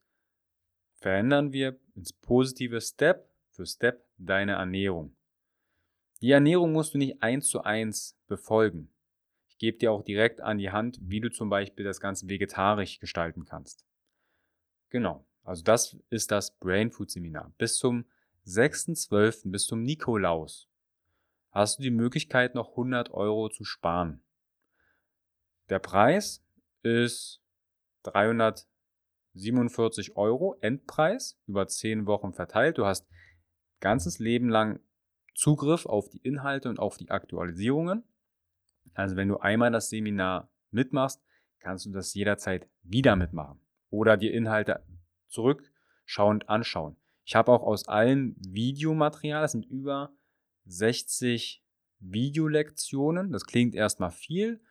verändern 0.95 1.51
wir 1.53 1.79
ins 1.95 2.13
positive 2.13 2.81
Step 2.81 3.29
für 3.51 3.65
Step 3.65 4.05
deine 4.17 4.53
Ernährung. 4.53 5.15
Die 6.21 6.31
Ernährung 6.31 6.73
musst 6.73 6.93
du 6.93 6.97
nicht 6.97 7.21
eins 7.23 7.47
zu 7.47 7.63
eins 7.63 8.17
befolgen. 8.27 8.93
Ich 9.47 9.57
gebe 9.57 9.77
dir 9.77 9.91
auch 9.91 10.03
direkt 10.03 10.41
an 10.41 10.57
die 10.57 10.71
Hand, 10.71 10.99
wie 11.01 11.21
du 11.21 11.29
zum 11.29 11.49
Beispiel 11.49 11.85
das 11.85 11.99
Ganze 11.99 12.27
vegetarisch 12.27 12.99
gestalten 12.99 13.45
kannst. 13.45 13.85
Genau, 14.89 15.25
also 15.43 15.63
das 15.63 15.97
ist 16.09 16.31
das 16.31 16.57
Brain 16.57 16.91
Food 16.91 17.09
Seminar. 17.09 17.53
Bis 17.57 17.77
zum 17.77 18.05
6.12. 18.45 19.51
bis 19.51 19.65
zum 19.65 19.83
Nikolaus 19.83 20.69
hast 21.51 21.79
du 21.79 21.83
die 21.83 21.91
Möglichkeit, 21.91 22.55
noch 22.55 22.71
100 22.71 23.11
Euro 23.11 23.49
zu 23.49 23.63
sparen. 23.63 24.21
Der 25.69 25.79
Preis 25.79 26.43
ist 26.83 27.41
347 29.39 30.17
Euro 30.17 30.57
Endpreis 30.61 31.39
über 31.47 31.67
10 31.67 32.05
Wochen 32.05 32.33
verteilt. 32.33 32.77
Du 32.77 32.85
hast 32.85 33.07
ganzes 33.79 34.19
Leben 34.19 34.49
lang 34.49 34.79
Zugriff 35.35 35.85
auf 35.85 36.09
die 36.09 36.19
Inhalte 36.19 36.69
und 36.69 36.79
auf 36.79 36.97
die 36.97 37.09
Aktualisierungen. 37.09 38.03
Also 38.93 39.15
wenn 39.15 39.29
du 39.29 39.37
einmal 39.37 39.71
das 39.71 39.89
Seminar 39.89 40.51
mitmachst, 40.71 41.21
kannst 41.59 41.85
du 41.85 41.91
das 41.91 42.13
jederzeit 42.13 42.67
wieder 42.83 43.15
mitmachen 43.15 43.59
oder 43.89 44.17
dir 44.17 44.33
Inhalte 44.33 44.83
zurückschauend 45.27 46.49
anschauen. 46.49 46.97
Ich 47.23 47.35
habe 47.35 47.51
auch 47.51 47.63
aus 47.63 47.87
allen 47.87 48.35
Videomaterial, 48.39 49.43
das 49.43 49.51
sind 49.53 49.65
über 49.65 50.11
60 50.65 51.63
Videolektionen. 51.99 53.31
Das 53.31 53.45
klingt 53.45 53.75
erstmal 53.75 54.11
viel. 54.11 54.61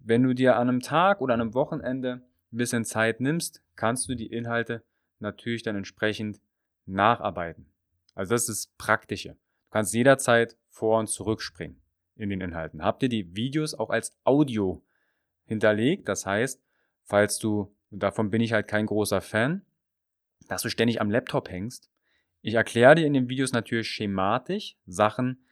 Wenn 0.00 0.22
du 0.22 0.34
dir 0.34 0.56
an 0.56 0.68
einem 0.68 0.80
Tag 0.80 1.20
oder 1.20 1.34
an 1.34 1.40
einem 1.40 1.54
Wochenende 1.54 2.27
ein 2.52 2.56
bisschen 2.56 2.84
Zeit 2.84 3.20
nimmst, 3.20 3.62
kannst 3.76 4.08
du 4.08 4.14
die 4.14 4.26
Inhalte 4.26 4.84
natürlich 5.18 5.62
dann 5.62 5.76
entsprechend 5.76 6.40
nacharbeiten. 6.86 7.66
Also 8.14 8.34
das 8.34 8.48
ist 8.48 8.48
das 8.48 8.74
Praktische. 8.78 9.30
Du 9.30 9.70
kannst 9.70 9.94
jederzeit 9.94 10.56
vor 10.68 10.98
und 10.98 11.08
zurückspringen 11.08 11.80
in 12.16 12.30
den 12.30 12.40
Inhalten. 12.40 12.82
Habt 12.82 13.02
ihr 13.02 13.08
die 13.08 13.36
Videos 13.36 13.74
auch 13.74 13.90
als 13.90 14.16
Audio 14.24 14.82
hinterlegt? 15.44 16.08
Das 16.08 16.26
heißt, 16.26 16.62
falls 17.04 17.38
du, 17.38 17.74
davon 17.90 18.30
bin 18.30 18.40
ich 18.40 18.52
halt 18.52 18.66
kein 18.66 18.86
großer 18.86 19.20
Fan, 19.20 19.62
dass 20.48 20.62
du 20.62 20.70
ständig 20.70 21.00
am 21.00 21.10
Laptop 21.10 21.50
hängst. 21.50 21.90
Ich 22.40 22.54
erkläre 22.54 22.94
dir 22.94 23.06
in 23.06 23.12
den 23.12 23.28
Videos 23.28 23.52
natürlich 23.52 23.88
schematisch 23.88 24.76
Sachen, 24.86 25.44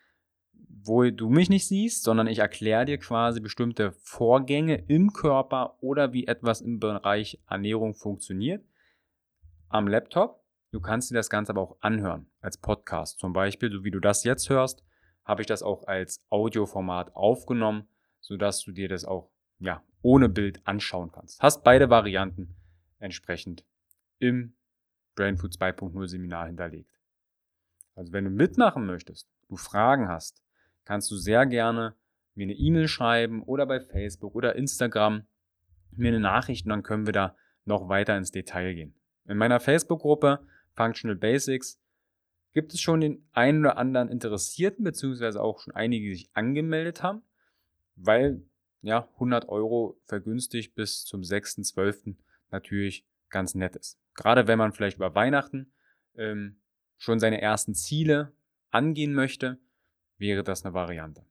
wo 0.68 1.10
du 1.10 1.28
mich 1.28 1.48
nicht 1.48 1.66
siehst, 1.66 2.04
sondern 2.04 2.28
ich 2.28 2.38
erkläre 2.38 2.84
dir 2.84 2.98
quasi 2.98 3.40
bestimmte 3.40 3.92
Vorgänge 3.92 4.84
im 4.86 5.12
Körper 5.12 5.76
oder 5.80 6.12
wie 6.12 6.26
etwas 6.26 6.60
im 6.60 6.78
Bereich 6.78 7.40
Ernährung 7.48 7.94
funktioniert 7.94 8.64
am 9.68 9.88
Laptop. 9.88 10.44
Du 10.70 10.80
kannst 10.80 11.10
dir 11.10 11.14
das 11.14 11.30
Ganze 11.30 11.50
aber 11.50 11.62
auch 11.62 11.76
anhören 11.80 12.26
als 12.40 12.58
Podcast. 12.58 13.18
Zum 13.18 13.32
Beispiel, 13.32 13.70
so 13.72 13.84
wie 13.84 13.90
du 13.90 14.00
das 14.00 14.24
jetzt 14.24 14.48
hörst, 14.48 14.84
habe 15.24 15.42
ich 15.42 15.46
das 15.46 15.62
auch 15.62 15.86
als 15.86 16.24
Audioformat 16.30 17.16
aufgenommen, 17.16 17.88
sodass 18.20 18.62
du 18.62 18.72
dir 18.72 18.88
das 18.88 19.04
auch 19.04 19.30
ja, 19.58 19.82
ohne 20.02 20.28
Bild 20.28 20.60
anschauen 20.66 21.10
kannst. 21.10 21.42
Hast 21.42 21.64
beide 21.64 21.90
Varianten 21.90 22.54
entsprechend 22.98 23.64
im 24.18 24.54
Brainfood 25.14 25.52
2.0 25.52 26.06
Seminar 26.06 26.46
hinterlegt. 26.46 27.00
Also 27.94 28.12
wenn 28.12 28.24
du 28.24 28.30
mitmachen 28.30 28.86
möchtest, 28.86 29.28
du 29.48 29.56
Fragen 29.56 30.08
hast, 30.08 30.42
kannst 30.86 31.10
du 31.10 31.16
sehr 31.16 31.44
gerne 31.44 31.94
mir 32.34 32.44
eine 32.44 32.54
E-Mail 32.54 32.88
schreiben 32.88 33.42
oder 33.42 33.66
bei 33.66 33.80
Facebook 33.80 34.34
oder 34.34 34.56
Instagram 34.56 35.26
mir 35.90 36.08
eine 36.08 36.20
Nachricht 36.20 36.64
und 36.64 36.70
dann 36.70 36.82
können 36.82 37.06
wir 37.06 37.12
da 37.12 37.36
noch 37.64 37.88
weiter 37.88 38.16
ins 38.16 38.30
Detail 38.30 38.74
gehen. 38.74 38.94
In 39.26 39.36
meiner 39.36 39.60
Facebook-Gruppe 39.60 40.46
Functional 40.74 41.16
Basics 41.16 41.80
gibt 42.52 42.72
es 42.72 42.80
schon 42.80 43.00
den 43.00 43.28
einen 43.32 43.60
oder 43.60 43.76
anderen 43.76 44.08
Interessierten, 44.08 44.84
beziehungsweise 44.84 45.42
auch 45.42 45.60
schon 45.60 45.74
einige, 45.74 46.08
die 46.08 46.14
sich 46.14 46.30
angemeldet 46.34 47.02
haben, 47.02 47.22
weil 47.96 48.42
ja 48.82 49.08
100 49.14 49.48
Euro 49.48 49.98
vergünstigt 50.04 50.74
bis 50.74 51.04
zum 51.04 51.22
6.12. 51.22 52.16
natürlich 52.50 53.06
ganz 53.30 53.54
nett 53.54 53.76
ist. 53.76 53.98
Gerade 54.14 54.46
wenn 54.46 54.58
man 54.58 54.72
vielleicht 54.72 54.96
über 54.96 55.14
Weihnachten 55.14 55.72
ähm, 56.14 56.60
schon 56.96 57.18
seine 57.18 57.40
ersten 57.40 57.74
Ziele 57.74 58.32
angehen 58.70 59.12
möchte, 59.12 59.58
wäre 60.18 60.42
das 60.42 60.64
eine 60.64 60.74
Variante. 60.74 61.24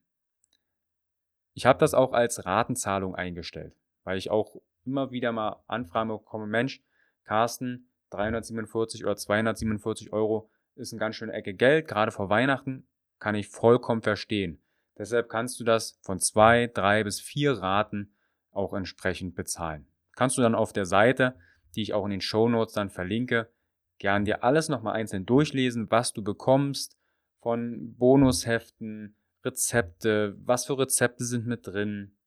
Ich 1.54 1.66
habe 1.66 1.80
das 1.80 1.94
auch 1.94 2.14
als 2.14 2.46
Ratenzahlung 2.46 3.16
eingestellt, 3.16 3.76
weil 4.04 4.18
ich 4.18 4.30
auch 4.30 4.58
immer 4.86 5.12
wieder 5.12 5.32
mal 5.32 5.64
Anfragen 5.68 6.10
bekomme, 6.10 6.48
Mensch, 6.48 6.84
Carsten, 7.24 7.90
347 8.12 9.04
oder 9.04 9.16
247 9.16 10.14
Euro 10.14 10.50
ist 10.76 10.94
eine 10.94 11.00
ganz 11.00 11.16
schöne 11.16 11.34
Ecke 11.34 11.54
Geld, 11.54 11.88
gerade 11.88 12.12
vor 12.12 12.30
Weihnachten, 12.30 12.88
kann 13.20 13.36
ich 13.36 13.48
vollkommen 13.48 14.02
verstehen. 14.02 14.62
Deshalb 14.98 15.30
kannst 15.30 15.60
du 15.60 15.64
das 15.64 15.98
von 16.02 16.20
zwei, 16.20 16.68
drei 16.68 17.04
bis 17.04 17.20
vier 17.20 17.54
Raten 17.54 18.14
auch 18.52 18.74
entsprechend 18.74 19.36
bezahlen. 19.36 19.88
Kannst 20.14 20.38
du 20.38 20.42
dann 20.42 20.56
auf 20.56 20.74
der 20.74 20.86
Seite, 20.86 21.36
die 21.76 21.82
ich 21.82 21.94
auch 21.94 22.06
in 22.06 22.12
den 22.12 22.22
Show 22.22 22.48
Notes 22.48 22.74
dann 22.74 22.90
verlinke, 22.90 23.50
gern 23.98 24.26
dir 24.26 24.44
alles 24.44 24.70
nochmal 24.70 24.96
einzeln 24.96 25.26
durchlesen, 25.26 25.90
was 25.90 26.14
du 26.14 26.24
bekommst 26.24 26.98
von 27.46 27.96
Bonusheften, 27.96 29.16
Rezepte, 29.44 30.36
was 30.40 30.66
für 30.66 30.80
Rezepte 30.80 31.24
sind 31.24 31.46
mit 31.46 31.68
drin. 31.68 32.18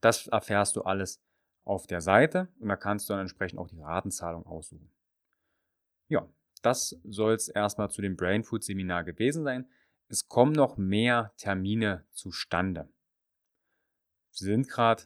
Das 0.00 0.26
erfährst 0.26 0.74
du 0.74 0.82
alles 0.82 1.22
auf 1.62 1.86
der 1.86 2.00
Seite 2.00 2.48
und 2.58 2.66
da 2.66 2.74
kannst 2.74 3.08
du 3.08 3.12
dann 3.12 3.20
entsprechend 3.20 3.60
auch 3.60 3.68
die 3.68 3.78
Ratenzahlung 3.78 4.44
aussuchen. 4.46 4.90
Ja, 6.08 6.28
das 6.62 7.00
soll 7.04 7.34
es 7.34 7.46
erstmal 7.46 7.92
zu 7.92 8.02
dem 8.02 8.16
Brain 8.16 8.42
Food 8.42 8.64
Seminar 8.64 9.04
gewesen 9.04 9.44
sein. 9.44 9.70
Es 10.08 10.26
kommen 10.26 10.50
noch 10.50 10.76
mehr 10.76 11.32
Termine 11.36 12.04
zustande. 12.10 12.88
Wir 14.32 14.46
sind 14.46 14.68
gerade 14.68 15.04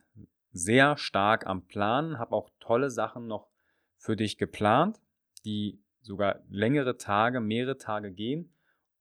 sehr 0.53 0.97
stark 0.97 1.47
am 1.47 1.67
Plan, 1.67 2.19
habe 2.19 2.35
auch 2.35 2.49
tolle 2.61 2.89
Sachen 2.89 3.27
noch 3.27 3.51
für 3.99 4.17
dich 4.17 4.39
geplant, 4.39 5.03
die 5.45 5.85
sogar 6.01 6.43
längere 6.49 6.97
Tage, 6.97 7.41
mehrere 7.41 7.77
Tage 7.77 8.11
gehen, 8.11 8.54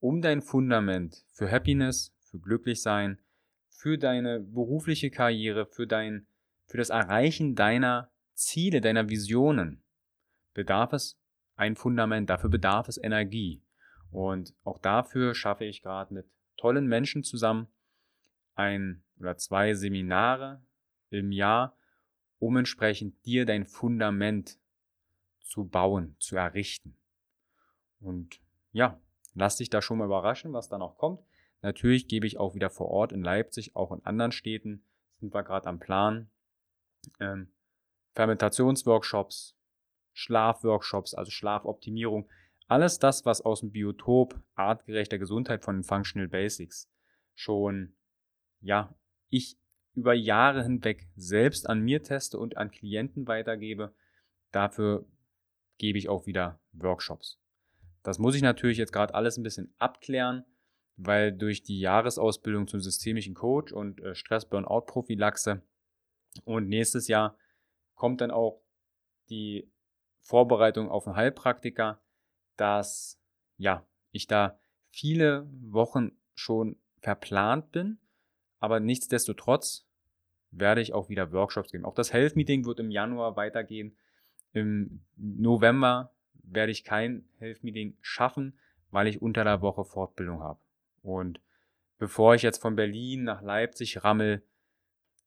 um 0.03 0.21
dein 0.21 0.41
Fundament 0.41 1.23
für 1.31 1.49
Happiness, 1.49 2.13
für 2.19 2.37
Glücklichsein, 2.37 3.19
für 3.69 3.97
deine 3.97 4.41
berufliche 4.41 5.09
Karriere, 5.09 5.65
für 5.65 5.87
dein, 5.87 6.27
für 6.65 6.77
das 6.77 6.89
Erreichen 6.89 7.55
deiner 7.55 8.11
Ziele, 8.33 8.81
deiner 8.81 9.07
Visionen 9.07 9.81
bedarf 10.53 10.91
es 10.91 11.17
ein 11.55 11.77
Fundament, 11.77 12.29
dafür 12.29 12.49
bedarf 12.49 12.89
es 12.89 13.01
Energie. 13.01 13.63
Und 14.11 14.53
auch 14.65 14.77
dafür 14.77 15.33
schaffe 15.35 15.63
ich 15.63 15.81
gerade 15.81 16.13
mit 16.13 16.25
tollen 16.57 16.85
Menschen 16.85 17.23
zusammen 17.23 17.69
ein 18.55 19.05
oder 19.21 19.37
zwei 19.37 19.73
Seminare 19.73 20.61
im 21.11 21.31
Jahr, 21.31 21.77
um 22.39 22.57
entsprechend 22.57 23.25
dir 23.25 23.45
dein 23.45 23.65
Fundament 23.65 24.59
zu 25.39 25.63
bauen, 25.63 26.17
zu 26.19 26.35
errichten. 26.35 26.97
Und 28.01 28.41
ja, 28.73 28.99
lass 29.33 29.57
dich 29.57 29.69
da 29.69 29.81
schon 29.81 29.97
mal 29.97 30.05
überraschen, 30.05 30.53
was 30.53 30.69
da 30.69 30.77
noch 30.77 30.97
kommt. 30.97 31.21
Natürlich 31.61 32.07
gebe 32.07 32.27
ich 32.27 32.37
auch 32.37 32.55
wieder 32.55 32.69
vor 32.69 32.89
Ort 32.89 33.11
in 33.11 33.23
Leipzig, 33.23 33.75
auch 33.75 33.91
in 33.91 34.05
anderen 34.05 34.31
Städten, 34.31 34.83
sind 35.19 35.33
wir 35.33 35.43
gerade 35.43 35.67
am 35.67 35.79
Plan, 35.79 36.29
ähm, 37.19 37.51
Fermentationsworkshops, 38.13 39.55
Schlafworkshops, 40.11 41.13
also 41.13 41.31
Schlafoptimierung, 41.31 42.29
alles 42.67 42.99
das, 42.99 43.25
was 43.25 43.41
aus 43.41 43.61
dem 43.61 43.71
Biotop 43.71 44.39
artgerechter 44.55 45.17
Gesundheit 45.17 45.63
von 45.63 45.77
den 45.77 45.83
Functional 45.83 46.27
Basics 46.27 46.89
schon, 47.33 47.95
ja, 48.61 48.93
ich 49.29 49.57
über 49.95 50.13
Jahre 50.13 50.63
hinweg 50.63 51.07
selbst 51.15 51.69
an 51.69 51.81
mir 51.81 52.03
teste 52.03 52.39
und 52.39 52.57
an 52.57 52.71
Klienten 52.71 53.27
weitergebe, 53.27 53.93
dafür 54.51 55.05
gebe 55.77 55.97
ich 55.97 56.09
auch 56.09 56.25
wieder 56.25 56.59
Workshops. 56.71 57.39
Das 58.03 58.19
muss 58.19 58.35
ich 58.35 58.41
natürlich 58.41 58.77
jetzt 58.77 58.91
gerade 58.91 59.15
alles 59.15 59.37
ein 59.37 59.43
bisschen 59.43 59.73
abklären, 59.79 60.45
weil 60.97 61.31
durch 61.31 61.63
die 61.63 61.79
Jahresausbildung 61.79 62.67
zum 62.67 62.81
systemischen 62.81 63.33
Coach 63.33 63.71
und 63.71 64.01
äh, 64.01 64.13
Stress-Burnout-Prophylaxe 64.13 65.61
und 66.43 66.67
nächstes 66.67 67.07
Jahr 67.07 67.37
kommt 67.95 68.21
dann 68.21 68.31
auch 68.31 68.61
die 69.29 69.71
Vorbereitung 70.19 70.89
auf 70.89 71.07
einen 71.07 71.15
Heilpraktiker, 71.15 72.01
dass 72.57 73.19
ja, 73.57 73.85
ich 74.11 74.27
da 74.27 74.59
viele 74.91 75.47
Wochen 75.61 76.11
schon 76.33 76.77
verplant 76.99 77.71
bin, 77.71 77.99
aber 78.59 78.79
nichtsdestotrotz 78.79 79.87
werde 80.51 80.81
ich 80.81 80.93
auch 80.93 81.09
wieder 81.09 81.31
Workshops 81.31 81.71
geben. 81.71 81.85
Auch 81.85 81.95
das 81.95 82.13
Health 82.13 82.35
Meeting 82.35 82.65
wird 82.65 82.79
im 82.79 82.91
Januar 82.91 83.35
weitergehen. 83.35 83.97
Im 84.51 85.03
November 85.15 86.12
werde 86.43 86.71
ich 86.71 86.83
kein 86.83 87.25
Health 87.39 87.63
Meeting 87.63 87.97
schaffen, 88.01 88.57
weil 88.91 89.07
ich 89.07 89.21
unter 89.21 89.43
der 89.43 89.61
Woche 89.61 89.85
Fortbildung 89.85 90.41
habe. 90.41 90.59
Und 91.01 91.41
bevor 91.97 92.35
ich 92.35 92.41
jetzt 92.41 92.61
von 92.61 92.75
Berlin 92.75 93.23
nach 93.23 93.41
Leipzig 93.41 94.03
rammel, 94.03 94.43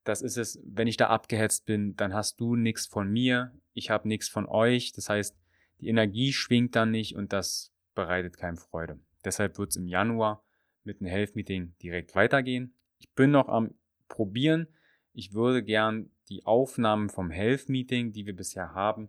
das 0.05 0.23
ist 0.23 0.37
es, 0.37 0.61
wenn 0.65 0.87
ich 0.87 0.97
da 0.97 1.09
abgehetzt 1.09 1.67
bin, 1.67 1.97
dann 1.97 2.15
hast 2.15 2.39
du 2.39 2.55
nichts 2.55 2.87
von 2.87 3.11
mir, 3.11 3.53
ich 3.73 3.91
habe 3.91 4.07
nichts 4.07 4.29
von 4.29 4.47
euch. 4.47 4.93
Das 4.93 5.09
heißt, 5.09 5.37
die 5.81 5.89
Energie 5.89 6.33
schwingt 6.33 6.77
dann 6.77 6.93
nicht 6.93 7.17
und 7.17 7.33
das 7.33 7.73
bereitet 7.95 8.37
keinem 8.37 8.57
Freude. 8.57 9.01
Deshalb 9.25 9.59
wird 9.59 9.71
es 9.71 9.77
im 9.77 9.89
Januar 9.89 10.45
mit 10.85 11.01
einem 11.01 11.11
Health 11.11 11.35
Meeting 11.35 11.75
direkt 11.83 12.15
weitergehen. 12.15 12.75
Ich 12.99 13.11
bin 13.13 13.33
noch 13.33 13.49
am 13.49 13.75
Probieren. 14.09 14.69
Ich 15.13 15.35
würde 15.35 15.65
gern 15.65 16.11
die 16.29 16.47
Aufnahmen 16.47 17.09
vom 17.09 17.31
Health 17.31 17.69
Meeting, 17.69 18.13
die 18.13 18.27
wir 18.27 18.37
bisher 18.37 18.73
haben, 18.73 19.09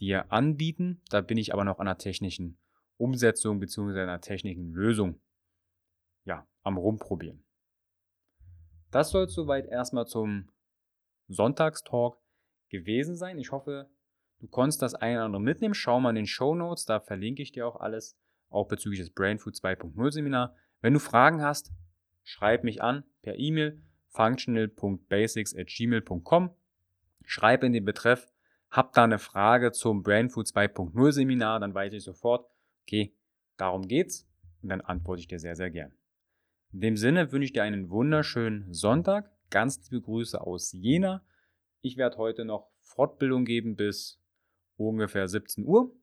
dir 0.00 0.32
anbieten. 0.32 1.00
Da 1.10 1.20
bin 1.20 1.38
ich 1.38 1.52
aber 1.52 1.64
noch 1.64 1.78
an 1.78 1.88
einer 1.88 1.98
technischen 1.98 2.58
Umsetzung 2.96 3.60
bzw. 3.60 4.00
einer 4.00 4.20
technischen 4.20 4.72
Lösung 4.72 5.20
ja, 6.24 6.46
am 6.62 6.76
Rumprobieren. 6.76 7.44
Das 8.90 9.10
soll 9.10 9.28
soweit 9.28 9.66
erstmal 9.66 10.06
zum 10.06 10.48
Sonntagstalk 11.28 12.18
gewesen 12.68 13.16
sein. 13.16 13.38
Ich 13.38 13.52
hoffe, 13.52 13.88
du 14.38 14.48
konntest 14.48 14.82
das 14.82 14.94
eine 14.94 15.16
oder 15.16 15.24
andere 15.26 15.42
mitnehmen. 15.42 15.74
Schau 15.74 16.00
mal 16.00 16.10
in 16.10 16.16
den 16.16 16.26
Show 16.26 16.54
Notes, 16.54 16.84
da 16.84 17.00
verlinke 17.00 17.42
ich 17.42 17.52
dir 17.52 17.66
auch 17.66 17.76
alles, 17.76 18.18
auch 18.48 18.68
bezüglich 18.68 19.00
des 19.00 19.10
Brain 19.10 19.38
Food 19.38 19.54
2.0 19.54 20.12
Seminar. 20.12 20.54
Wenn 20.80 20.94
du 20.94 21.00
Fragen 21.00 21.42
hast, 21.42 21.72
schreib 22.22 22.64
mich 22.64 22.82
an 22.82 23.04
per 23.22 23.38
E-Mail 23.38 23.82
functional.basics@gmail.com. 24.08 26.50
Schreib 27.24 27.64
in 27.64 27.72
den 27.72 27.84
Betreff, 27.84 28.32
hab 28.76 28.92
da 28.92 29.04
eine 29.04 29.18
Frage 29.18 29.72
zum 29.72 30.02
Brain 30.02 30.28
Food 30.28 30.48
2.0 30.48 31.12
Seminar, 31.12 31.60
dann 31.60 31.74
weiß 31.74 31.94
ich 31.94 32.04
sofort, 32.04 32.46
okay, 32.82 33.16
darum 33.56 33.88
geht's 33.88 34.28
und 34.62 34.68
dann 34.68 34.82
antworte 34.82 35.20
ich 35.20 35.28
dir 35.28 35.38
sehr, 35.38 35.56
sehr 35.56 35.70
gern. 35.70 35.94
In 36.72 36.82
dem 36.82 36.98
Sinne 36.98 37.32
wünsche 37.32 37.46
ich 37.46 37.54
dir 37.54 37.62
einen 37.62 37.88
wunderschönen 37.88 38.74
Sonntag. 38.74 39.32
Ganz 39.48 39.90
liebe 39.90 40.02
Grüße 40.02 40.38
aus 40.38 40.72
Jena. 40.72 41.24
Ich 41.80 41.96
werde 41.96 42.18
heute 42.18 42.44
noch 42.44 42.70
Fortbildung 42.82 43.46
geben 43.46 43.76
bis 43.76 44.20
ungefähr 44.76 45.26
17 45.26 45.64
Uhr. 45.64 45.96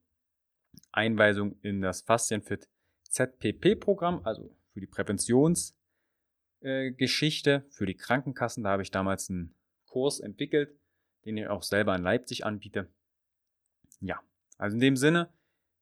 Einweisung 0.91 1.59
in 1.61 1.81
das 1.81 2.01
Faszienfit 2.01 2.67
ZPP-Programm, 3.03 4.21
also 4.23 4.57
für 4.71 4.79
die 4.79 4.87
Präventionsgeschichte, 4.87 7.51
äh, 7.51 7.61
für 7.69 7.85
die 7.85 7.95
Krankenkassen. 7.95 8.63
Da 8.63 8.71
habe 8.71 8.81
ich 8.81 8.89
damals 8.89 9.29
einen 9.29 9.53
Kurs 9.85 10.19
entwickelt, 10.19 10.75
den 11.25 11.37
ich 11.37 11.47
auch 11.47 11.63
selber 11.63 11.95
in 11.95 12.03
Leipzig 12.03 12.45
anbiete. 12.45 12.91
Ja, 13.99 14.21
also 14.57 14.75
in 14.75 14.81
dem 14.81 14.97
Sinne, 14.97 15.33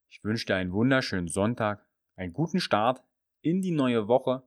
ich 0.10 0.24
wünsche 0.24 0.46
dir 0.46 0.56
einen 0.56 0.74
wunderschönen 0.74 1.28
Sonntag, 1.28 1.86
einen 2.16 2.34
guten 2.34 2.60
Start 2.60 3.04
in 3.42 3.62
die 3.62 3.72
neue 3.72 4.08
Woche 4.08 4.44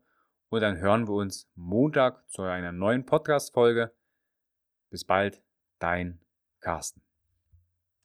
und 0.50 0.60
dann 0.60 0.78
hören 0.78 1.08
wir 1.08 1.14
uns 1.14 1.50
Montag 1.54 2.28
zu 2.30 2.42
einer 2.42 2.72
neuen 2.72 3.06
Podcast-Folge. 3.06 3.92
Bis 4.90 5.04
bald, 5.04 5.42
dein 5.80 6.20
Carsten. 6.60 7.02